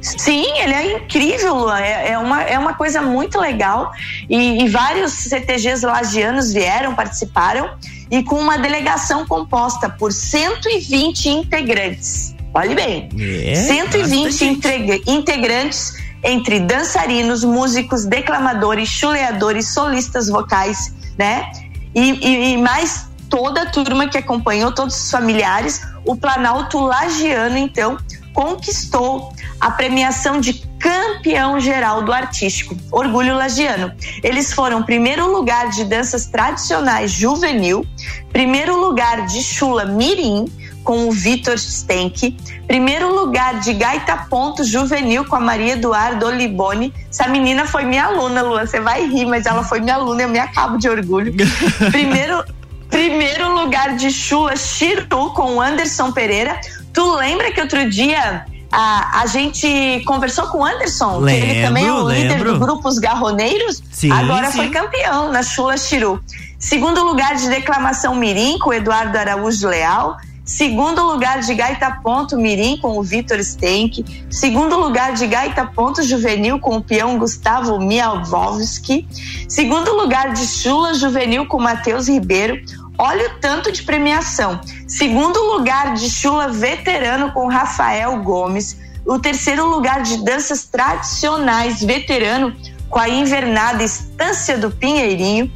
Sim, 0.00 0.44
ele 0.58 0.72
é 0.74 0.96
incrível, 0.96 1.54
Luan. 1.54 1.78
É, 1.78 2.10
é 2.10 2.18
uma, 2.18 2.42
é 2.42 2.58
uma 2.58 2.74
coisa 2.74 3.00
muito 3.00 3.38
legal. 3.40 3.90
E, 4.28 4.62
e 4.64 4.68
vários 4.68 5.12
CTGs 5.12 5.84
lagianos 5.86 6.52
vieram, 6.52 6.94
participaram, 6.94 7.70
e 8.10 8.22
com 8.22 8.36
uma 8.36 8.58
delegação 8.58 9.26
composta 9.26 9.88
por 9.88 10.12
120 10.12 11.28
integrantes. 11.30 12.34
Olhe 12.52 12.74
bem, 12.74 13.08
É, 13.18 13.54
120 13.56 14.24
bastante. 14.24 14.44
integra- 14.44 15.00
integrantes 15.06 15.94
entre 16.24 16.58
dançarinos, 16.60 17.44
músicos, 17.44 18.04
declamadores, 18.04 18.88
chuleadores, 18.88 19.68
solistas 19.74 20.28
vocais, 20.28 20.94
né? 21.18 21.50
E, 21.94 22.00
e- 22.10 22.52
e 22.54 22.56
mais 22.56 23.06
toda 23.30 23.62
a 23.62 23.66
turma 23.66 24.08
que 24.08 24.18
acompanhou, 24.18 24.72
todos 24.72 24.96
os 25.04 25.10
familiares, 25.10 25.82
o 26.04 26.16
Planalto 26.16 26.78
Lagiano, 26.80 27.56
então, 27.58 27.96
conquistou 28.32 29.32
a 29.60 29.70
premiação 29.70 30.40
de 30.40 30.54
campeão 30.78 31.58
geral 31.60 32.02
do 32.02 32.12
artístico, 32.12 32.76
Orgulho 32.90 33.34
Lagiano. 33.36 33.92
Eles 34.22 34.52
foram 34.52 34.82
primeiro 34.82 35.30
lugar 35.30 35.70
de 35.70 35.84
danças 35.84 36.26
tradicionais 36.26 37.10
juvenil, 37.12 37.86
primeiro 38.32 38.76
lugar 38.78 39.26
de 39.26 39.42
chula 39.42 39.84
mirim, 39.84 40.44
com 40.84 41.08
o 41.08 41.12
Vitor 41.12 41.58
Stenck, 41.58 42.36
primeiro 42.66 43.12
lugar 43.12 43.58
de 43.60 43.72
gaita 43.72 44.16
ponto 44.28 44.62
juvenil 44.62 45.24
com 45.24 45.36
a 45.36 45.40
Maria 45.40 45.72
Eduardo 45.72 46.26
Oliboni. 46.26 46.92
Essa 47.10 47.26
menina 47.26 47.66
foi 47.66 47.84
minha 47.84 48.04
aluna, 48.04 48.42
Luan, 48.42 48.66
você 48.66 48.78
vai 48.78 49.06
rir, 49.06 49.24
mas 49.24 49.46
ela 49.46 49.64
foi 49.64 49.80
minha 49.80 49.94
aluna, 49.94 50.22
eu 50.22 50.28
me 50.28 50.38
acabo 50.38 50.78
de 50.78 50.88
orgulho. 50.88 51.34
primeiro, 51.90 52.44
primeiro 52.88 53.54
lugar 53.54 53.96
de 53.96 54.10
chula 54.10 54.54
Chiru 54.56 55.30
com 55.34 55.56
o 55.56 55.60
Anderson 55.60 56.12
Pereira. 56.12 56.60
Tu 56.92 57.16
lembra 57.16 57.50
que 57.50 57.60
outro 57.60 57.88
dia 57.90 58.44
a, 58.70 59.22
a 59.22 59.26
gente 59.26 60.02
conversou 60.04 60.48
com 60.48 60.58
o 60.58 60.64
Anderson, 60.64 61.24
que 61.24 61.30
ele 61.32 61.46
Lembro, 61.46 61.66
também 61.66 61.86
é 61.86 61.92
o 61.92 62.08
líder 62.08 62.28
lembro. 62.34 62.52
do 62.52 62.58
grupo 62.58 62.88
Os 62.88 62.98
Garroneiros? 62.98 63.82
Sim, 63.90 64.10
Agora 64.10 64.50
sim. 64.50 64.58
foi 64.58 64.68
campeão 64.70 65.30
na 65.30 65.42
Chula 65.42 65.76
Chiru. 65.76 66.20
Segundo 66.58 67.04
lugar 67.04 67.36
de 67.36 67.48
declamação 67.48 68.14
Mirim 68.16 68.58
com 68.58 68.70
o 68.70 68.72
Eduardo 68.72 69.16
Araújo 69.16 69.68
Leal. 69.68 70.16
Segundo 70.44 71.02
lugar 71.02 71.40
de 71.40 71.54
gaita 71.54 71.90
ponto 72.02 72.36
Mirim 72.36 72.76
com 72.76 72.98
o 72.98 73.02
Vitor 73.02 73.42
Stenck. 73.42 74.04
Segundo 74.30 74.78
lugar 74.78 75.14
de 75.14 75.26
gaita 75.26 75.64
ponto 75.64 76.02
juvenil 76.02 76.60
com 76.60 76.76
o 76.76 76.82
peão 76.82 77.18
Gustavo 77.18 77.78
Mialvovski. 77.78 79.08
Segundo 79.48 79.94
lugar 79.94 80.34
de 80.34 80.46
chula 80.46 80.92
juvenil 80.92 81.46
com 81.46 81.58
Matheus 81.58 82.08
Ribeiro. 82.08 82.60
Olha 82.98 83.26
o 83.26 83.40
tanto 83.40 83.72
de 83.72 83.82
premiação. 83.82 84.60
Segundo 84.86 85.42
lugar 85.56 85.94
de 85.94 86.10
chula 86.10 86.48
veterano 86.48 87.32
com 87.32 87.48
Rafael 87.48 88.22
Gomes. 88.22 88.78
O 89.06 89.18
terceiro 89.18 89.66
lugar 89.66 90.02
de 90.02 90.22
danças 90.24 90.64
tradicionais 90.64 91.82
veterano 91.82 92.54
com 92.90 92.98
a 92.98 93.08
invernada 93.08 93.82
Estância 93.82 94.58
do 94.58 94.70
Pinheirinho. 94.70 95.50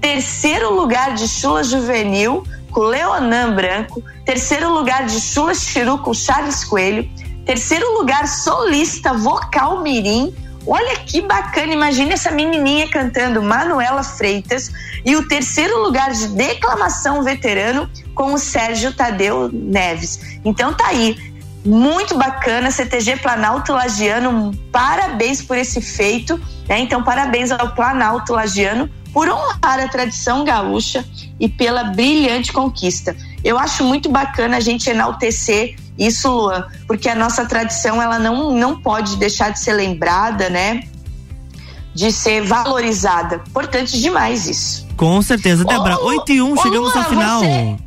Terceiro 0.00 0.74
lugar 0.74 1.14
de 1.14 1.26
Chula 1.26 1.62
Juvenil 1.64 2.44
com 2.70 2.80
Leonan 2.80 3.54
Branco. 3.54 4.02
Terceiro 4.24 4.72
lugar 4.72 5.06
de 5.06 5.20
Chula 5.20 5.54
Chiru 5.54 5.98
com 5.98 6.14
Charles 6.14 6.64
Coelho. 6.64 7.08
Terceiro 7.44 7.98
lugar 7.98 8.26
solista 8.26 9.12
vocal 9.12 9.82
Mirim. 9.82 10.34
Olha 10.66 10.96
que 11.00 11.20
bacana, 11.20 11.74
imagina 11.74 12.14
essa 12.14 12.30
menininha 12.30 12.88
cantando 12.88 13.42
Manuela 13.42 14.02
Freitas. 14.02 14.72
E 15.04 15.14
o 15.14 15.28
terceiro 15.28 15.82
lugar 15.82 16.12
de 16.12 16.28
declamação 16.28 17.22
veterano 17.22 17.88
com 18.14 18.32
o 18.32 18.38
Sérgio 18.38 18.94
Tadeu 18.94 19.50
Neves. 19.52 20.38
Então 20.42 20.72
tá 20.72 20.86
aí, 20.86 21.16
muito 21.64 22.16
bacana, 22.16 22.70
CTG 22.70 23.16
Planalto 23.16 23.72
Lagiano, 23.72 24.52
parabéns 24.70 25.40
por 25.40 25.56
esse 25.56 25.80
feito, 25.80 26.38
né? 26.68 26.78
Então, 26.78 27.02
parabéns 27.02 27.50
ao 27.50 27.74
Planalto 27.74 28.34
Lagiano 28.34 28.88
por 29.14 29.28
honrar 29.28 29.80
a 29.80 29.88
tradição 29.88 30.44
gaúcha 30.44 31.04
e 31.40 31.48
pela 31.48 31.84
brilhante 31.84 32.52
conquista. 32.52 33.16
Eu 33.44 33.58
acho 33.58 33.84
muito 33.84 34.08
bacana 34.08 34.56
a 34.56 34.60
gente 34.60 34.88
enaltecer 34.88 35.76
isso, 35.98 36.28
Luan, 36.28 36.66
porque 36.86 37.08
a 37.08 37.14
nossa 37.14 37.44
tradição 37.44 38.02
ela 38.02 38.18
não, 38.18 38.50
não 38.52 38.80
pode 38.80 39.16
deixar 39.16 39.50
de 39.50 39.60
ser 39.60 39.74
lembrada, 39.74 40.48
né? 40.48 40.82
De 41.94 42.10
ser 42.10 42.42
valorizada. 42.42 43.42
Importante 43.46 44.00
demais 44.00 44.48
isso. 44.48 44.86
Com 44.96 45.20
certeza, 45.22 45.64
Débora. 45.64 45.98
Ô, 45.98 46.06
8 46.06 46.32
e 46.32 46.42
1, 46.42 46.56
chegamos 46.56 46.94
Luan, 46.94 47.02
ao 47.02 47.08
final. 47.10 47.40
Você... 47.40 47.83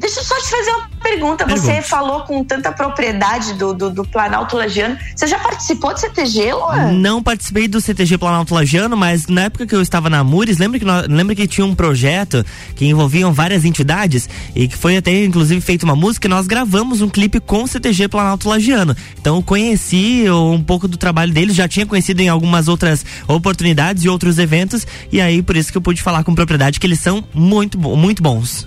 Deixa 0.00 0.20
eu 0.20 0.24
só 0.24 0.34
te 0.40 0.48
fazer 0.48 0.70
uma 0.70 0.88
pergunta. 1.02 1.44
Você 1.46 1.82
falou 1.82 2.22
com 2.22 2.42
tanta 2.42 2.72
propriedade 2.72 3.52
do, 3.54 3.74
do, 3.74 3.90
do 3.90 4.04
Planalto 4.04 4.56
Lagiano. 4.56 4.96
Você 5.14 5.26
já 5.26 5.38
participou 5.38 5.92
do 5.92 6.00
CTG, 6.00 6.52
Luan? 6.54 6.92
Não 6.92 7.22
participei 7.22 7.68
do 7.68 7.80
CTG 7.80 8.16
Planalto 8.16 8.54
Lagiano, 8.54 8.96
mas 8.96 9.26
na 9.26 9.42
época 9.42 9.66
que 9.66 9.74
eu 9.74 9.82
estava 9.82 10.08
na 10.08 10.24
Mures, 10.24 10.56
lembra 10.58 10.78
que, 10.78 10.84
nós- 10.86 11.06
lembra 11.06 11.34
que 11.34 11.46
tinha 11.46 11.66
um 11.66 11.74
projeto 11.74 12.44
que 12.74 12.86
envolviam 12.86 13.30
várias 13.32 13.64
entidades 13.64 14.28
e 14.54 14.66
que 14.66 14.76
foi 14.76 14.96
até 14.96 15.22
inclusive 15.24 15.60
feito 15.60 15.82
uma 15.82 15.94
música 15.96 16.26
e 16.26 16.30
nós 16.30 16.46
gravamos 16.46 17.02
um 17.02 17.08
clipe 17.08 17.38
com 17.38 17.64
o 17.64 17.68
CTG 17.68 18.08
Planalto 18.08 18.48
Lagiano. 18.48 18.96
Então 19.20 19.36
eu 19.36 19.42
conheci 19.42 20.24
um 20.30 20.62
pouco 20.62 20.88
do 20.88 20.96
trabalho 20.96 21.32
deles, 21.32 21.54
já 21.54 21.68
tinha 21.68 21.84
conhecido 21.84 22.20
em 22.20 22.28
algumas 22.30 22.68
outras 22.68 23.04
oportunidades 23.28 24.04
e 24.04 24.08
outros 24.08 24.38
eventos 24.38 24.86
e 25.12 25.20
aí 25.20 25.42
por 25.42 25.56
isso 25.56 25.70
que 25.70 25.76
eu 25.76 25.82
pude 25.82 26.02
falar 26.02 26.24
com 26.24 26.34
propriedade 26.34 26.80
que 26.80 26.86
eles 26.86 27.00
são 27.00 27.22
muito, 27.34 27.78
muito 27.78 28.22
bons. 28.22 28.66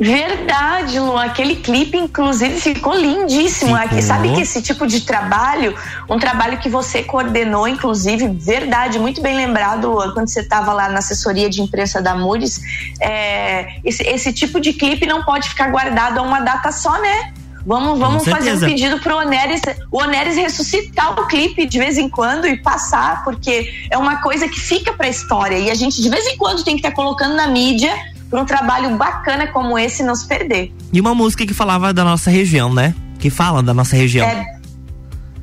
Verdade, 0.00 0.98
Luan. 0.98 1.26
Aquele 1.26 1.56
clipe, 1.56 1.94
inclusive, 1.98 2.58
ficou 2.58 2.94
lindíssimo. 2.94 3.76
Ficou. 3.76 4.00
Sabe 4.00 4.32
que 4.32 4.40
esse 4.40 4.62
tipo 4.62 4.86
de 4.86 5.02
trabalho, 5.02 5.76
um 6.08 6.18
trabalho 6.18 6.58
que 6.58 6.70
você 6.70 7.02
coordenou, 7.02 7.68
inclusive, 7.68 8.26
verdade, 8.28 8.98
muito 8.98 9.20
bem 9.20 9.36
lembrado, 9.36 9.92
quando 10.14 10.28
você 10.28 10.40
estava 10.40 10.72
lá 10.72 10.88
na 10.88 11.00
assessoria 11.00 11.50
de 11.50 11.60
imprensa 11.60 12.00
da 12.00 12.14
Mures, 12.14 12.60
é, 12.98 13.78
esse, 13.84 14.02
esse 14.02 14.32
tipo 14.32 14.58
de 14.58 14.72
clipe 14.72 15.04
não 15.04 15.22
pode 15.22 15.50
ficar 15.50 15.70
guardado 15.70 16.18
a 16.18 16.22
uma 16.22 16.40
data 16.40 16.72
só, 16.72 16.98
né? 16.98 17.34
Vamos, 17.66 17.98
vamos 17.98 18.24
fazer 18.26 18.54
um 18.54 18.60
pedido 18.60 18.98
pro 19.00 19.18
Oneres, 19.18 19.60
o 19.92 19.98
Oneres 19.98 20.34
ressuscitar 20.34 21.12
o 21.12 21.26
clipe 21.26 21.66
de 21.66 21.78
vez 21.78 21.98
em 21.98 22.08
quando 22.08 22.46
e 22.46 22.56
passar, 22.56 23.22
porque 23.22 23.70
é 23.90 23.98
uma 23.98 24.22
coisa 24.22 24.48
que 24.48 24.58
fica 24.58 24.94
pra 24.94 25.08
história. 25.08 25.58
E 25.58 25.70
a 25.70 25.74
gente, 25.74 26.00
de 26.00 26.08
vez 26.08 26.26
em 26.26 26.38
quando, 26.38 26.64
tem 26.64 26.74
que 26.74 26.80
estar 26.80 26.96
colocando 26.96 27.34
na 27.34 27.48
mídia 27.48 27.92
para 28.30 28.40
um 28.40 28.44
trabalho 28.44 28.96
bacana 28.96 29.48
como 29.48 29.78
esse 29.78 30.02
não 30.02 30.14
se 30.14 30.26
perder. 30.26 30.72
E 30.92 31.00
uma 31.00 31.14
música 31.14 31.44
que 31.44 31.52
falava 31.52 31.92
da 31.92 32.04
nossa 32.04 32.30
região, 32.30 32.72
né? 32.72 32.94
Que 33.18 33.28
fala 33.28 33.62
da 33.62 33.74
nossa 33.74 33.96
região. 33.96 34.26
É 34.26 34.60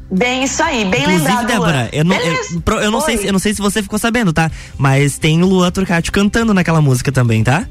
bem 0.10 0.44
isso 0.44 0.64
aí, 0.64 0.86
bem 0.86 1.02
Inclusive, 1.02 1.28
lembrado. 1.28 1.48
Débora, 1.48 1.90
eu 1.92 2.06
não, 2.06 2.16
eu, 2.16 2.82
eu 2.82 2.92
não 2.92 3.02
sei, 3.02 3.18
Oi. 3.18 3.28
eu 3.28 3.34
não 3.34 3.40
sei 3.40 3.54
se 3.54 3.62
você 3.62 3.84
ficou 3.84 4.00
sabendo, 4.00 4.32
tá? 4.32 4.50
Mas 4.78 5.18
tem 5.18 5.44
Luan 5.44 5.70
Turcati 5.70 6.12
cantando 6.12 6.54
naquela 6.54 6.82
música 6.82 7.12
também, 7.12 7.44
tá? 7.44 7.68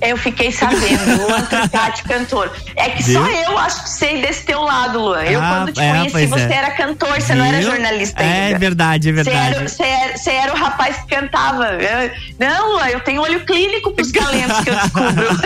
Eu 0.00 0.16
fiquei 0.16 0.52
sabendo, 0.52 1.26
Luan 1.26 1.40
Turcati, 1.50 2.04
cantor. 2.04 2.52
É 2.76 2.90
que 2.90 3.02
só 3.02 3.20
Viu? 3.22 3.26
eu 3.26 3.58
acho 3.58 3.82
que 3.82 3.88
sei 3.90 4.20
desse 4.22 4.44
teu 4.44 4.62
lado, 4.62 5.00
Luan. 5.00 5.22
Eu, 5.24 5.40
Ah, 5.42 5.48
quando 5.64 5.72
te 5.74 5.80
é, 5.80 5.90
conheci, 5.90 6.26
você 6.26 6.44
é. 6.44 6.52
era 6.54 6.70
cantor, 6.70 7.20
você 7.20 7.34
não 7.34 7.44
era 7.44 7.58
Viu? 7.58 7.70
jornalista 7.70 8.22
É 8.22 8.46
ainda. 8.46 8.58
verdade, 8.60 9.08
é 9.08 9.12
Você 9.12 9.22
verdade. 9.24 9.56
era, 9.56 9.68
você, 9.68 9.82
era, 9.82 10.16
você 10.16 10.30
era 10.30 10.52
o 10.54 10.56
rapaz 10.56 10.96
que 10.98 11.14
cantava. 11.16 11.66
Eu- 11.74 12.10
Não, 12.38 12.72
Luan, 12.74 12.86
eu 12.88 13.00
tenho 13.00 13.20
olho 13.22 13.40
clínico 13.44 13.90
pros 13.92 14.12
talentos 14.12 14.60
que 14.60 14.70
eu 14.70 14.74
descubro. 14.76 15.26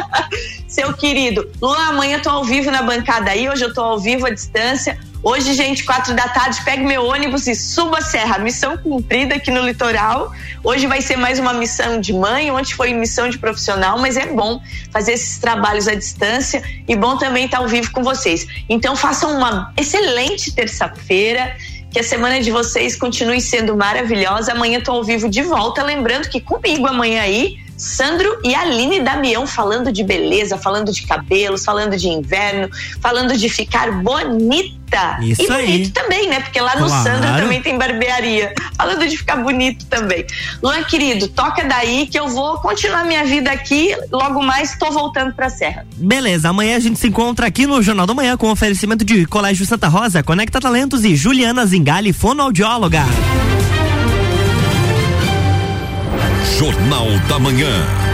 Seu 0.66 0.92
querido. 0.94 1.50
Luan, 1.60 1.88
amanhã 1.88 2.16
eu 2.16 2.22
tô 2.22 2.30
ao 2.30 2.44
vivo 2.44 2.70
na 2.70 2.82
bancada 2.82 3.30
aí, 3.32 3.48
hoje 3.48 3.62
eu 3.64 3.74
tô 3.74 3.82
ao 3.82 3.98
vivo 3.98 4.26
à 4.26 4.30
distância. 4.30 4.96
Hoje, 5.22 5.52
gente, 5.52 5.84
quatro 5.84 6.14
da 6.14 6.28
tarde, 6.28 6.62
pegue 6.64 6.82
meu 6.82 7.04
ônibus 7.04 7.46
e 7.46 7.54
suba 7.54 7.98
a 7.98 8.00
serra. 8.00 8.38
Missão 8.38 8.78
cumprida 8.78 9.34
aqui 9.34 9.50
no 9.50 9.60
litoral. 9.60 10.32
Hoje 10.64 10.86
vai 10.86 11.02
ser 11.02 11.16
mais 11.16 11.38
uma 11.38 11.52
missão 11.52 12.00
de 12.00 12.14
mãe, 12.14 12.50
ontem 12.50 12.72
foi 12.72 12.94
missão 12.94 13.28
de 13.28 13.36
profissional, 13.36 13.98
mas 13.98 14.16
é 14.16 14.32
bom 14.32 14.62
fazer 14.90 15.12
esses 15.12 15.38
trabalhos 15.38 15.86
à 15.86 15.94
distância 15.94 16.62
e 16.88 16.96
bom 16.96 17.18
também 17.18 17.44
estar 17.44 17.58
ao 17.58 17.68
vivo 17.68 17.92
com 17.92 18.02
vocês. 18.02 18.46
Então 18.66 18.96
façam 18.96 19.36
uma 19.36 19.74
excelente 19.76 20.54
terça-feira. 20.54 21.54
Que 21.92 21.98
a 21.98 22.04
semana 22.04 22.40
de 22.40 22.52
vocês 22.52 22.96
continue 22.96 23.40
sendo 23.40 23.76
maravilhosa. 23.76 24.52
Amanhã 24.52 24.78
estou 24.78 24.94
ao 24.94 25.04
vivo 25.04 25.28
de 25.28 25.42
volta. 25.42 25.82
Lembrando 25.82 26.28
que 26.28 26.40
comigo 26.40 26.86
amanhã 26.86 27.20
aí, 27.20 27.58
Sandro 27.76 28.38
e 28.44 28.54
Aline 28.54 29.00
Damião 29.00 29.46
falando 29.46 29.90
de 29.90 30.04
beleza, 30.04 30.56
falando 30.56 30.92
de 30.92 31.06
cabelos, 31.06 31.64
falando 31.64 31.96
de 31.96 32.08
inverno, 32.08 32.68
falando 33.00 33.36
de 33.36 33.48
ficar 33.48 33.90
bonita. 34.90 35.18
Isso 35.22 35.42
e 35.42 35.46
bonito 35.46 35.86
aí. 35.86 35.90
também, 35.90 36.28
né? 36.28 36.40
Porque 36.40 36.60
lá 36.60 36.76
no 36.76 36.86
Claro. 36.86 37.04
Sandro 37.04 37.36
também 37.42 37.62
tem 37.62 37.78
barbearia. 37.78 38.52
Falando 38.76 39.06
de 39.06 39.16
ficar 39.16 39.36
bonito 39.36 39.86
também. 39.86 40.24
Luan, 40.62 40.82
querido, 40.84 41.28
toca 41.28 41.64
daí 41.64 42.06
que 42.06 42.18
eu 42.18 42.28
vou 42.28 42.58
continuar 42.58 43.04
minha 43.04 43.24
vida 43.24 43.50
aqui. 43.50 43.94
Logo 44.10 44.42
mais, 44.42 44.76
tô 44.76 44.90
voltando 44.90 45.32
pra 45.34 45.48
Serra. 45.48 45.86
Beleza, 45.96 46.48
amanhã 46.48 46.76
a 46.76 46.80
gente 46.80 46.98
se 46.98 47.08
encontra 47.08 47.46
aqui 47.46 47.66
no 47.66 47.80
Jornal 47.82 48.06
da 48.06 48.14
Manhã 48.14 48.36
com 48.36 48.50
oferecimento 48.50 49.04
de 49.04 49.26
Colégio 49.26 49.64
Santa 49.66 49.88
Rosa, 49.88 50.22
Conecta 50.22 50.60
Talentos 50.60 51.04
e 51.04 51.14
Juliana 51.14 51.64
Zingali, 51.66 52.12
fonoaudióloga. 52.12 53.04
Jornal 56.58 57.06
da 57.28 57.38
Manhã. 57.38 58.09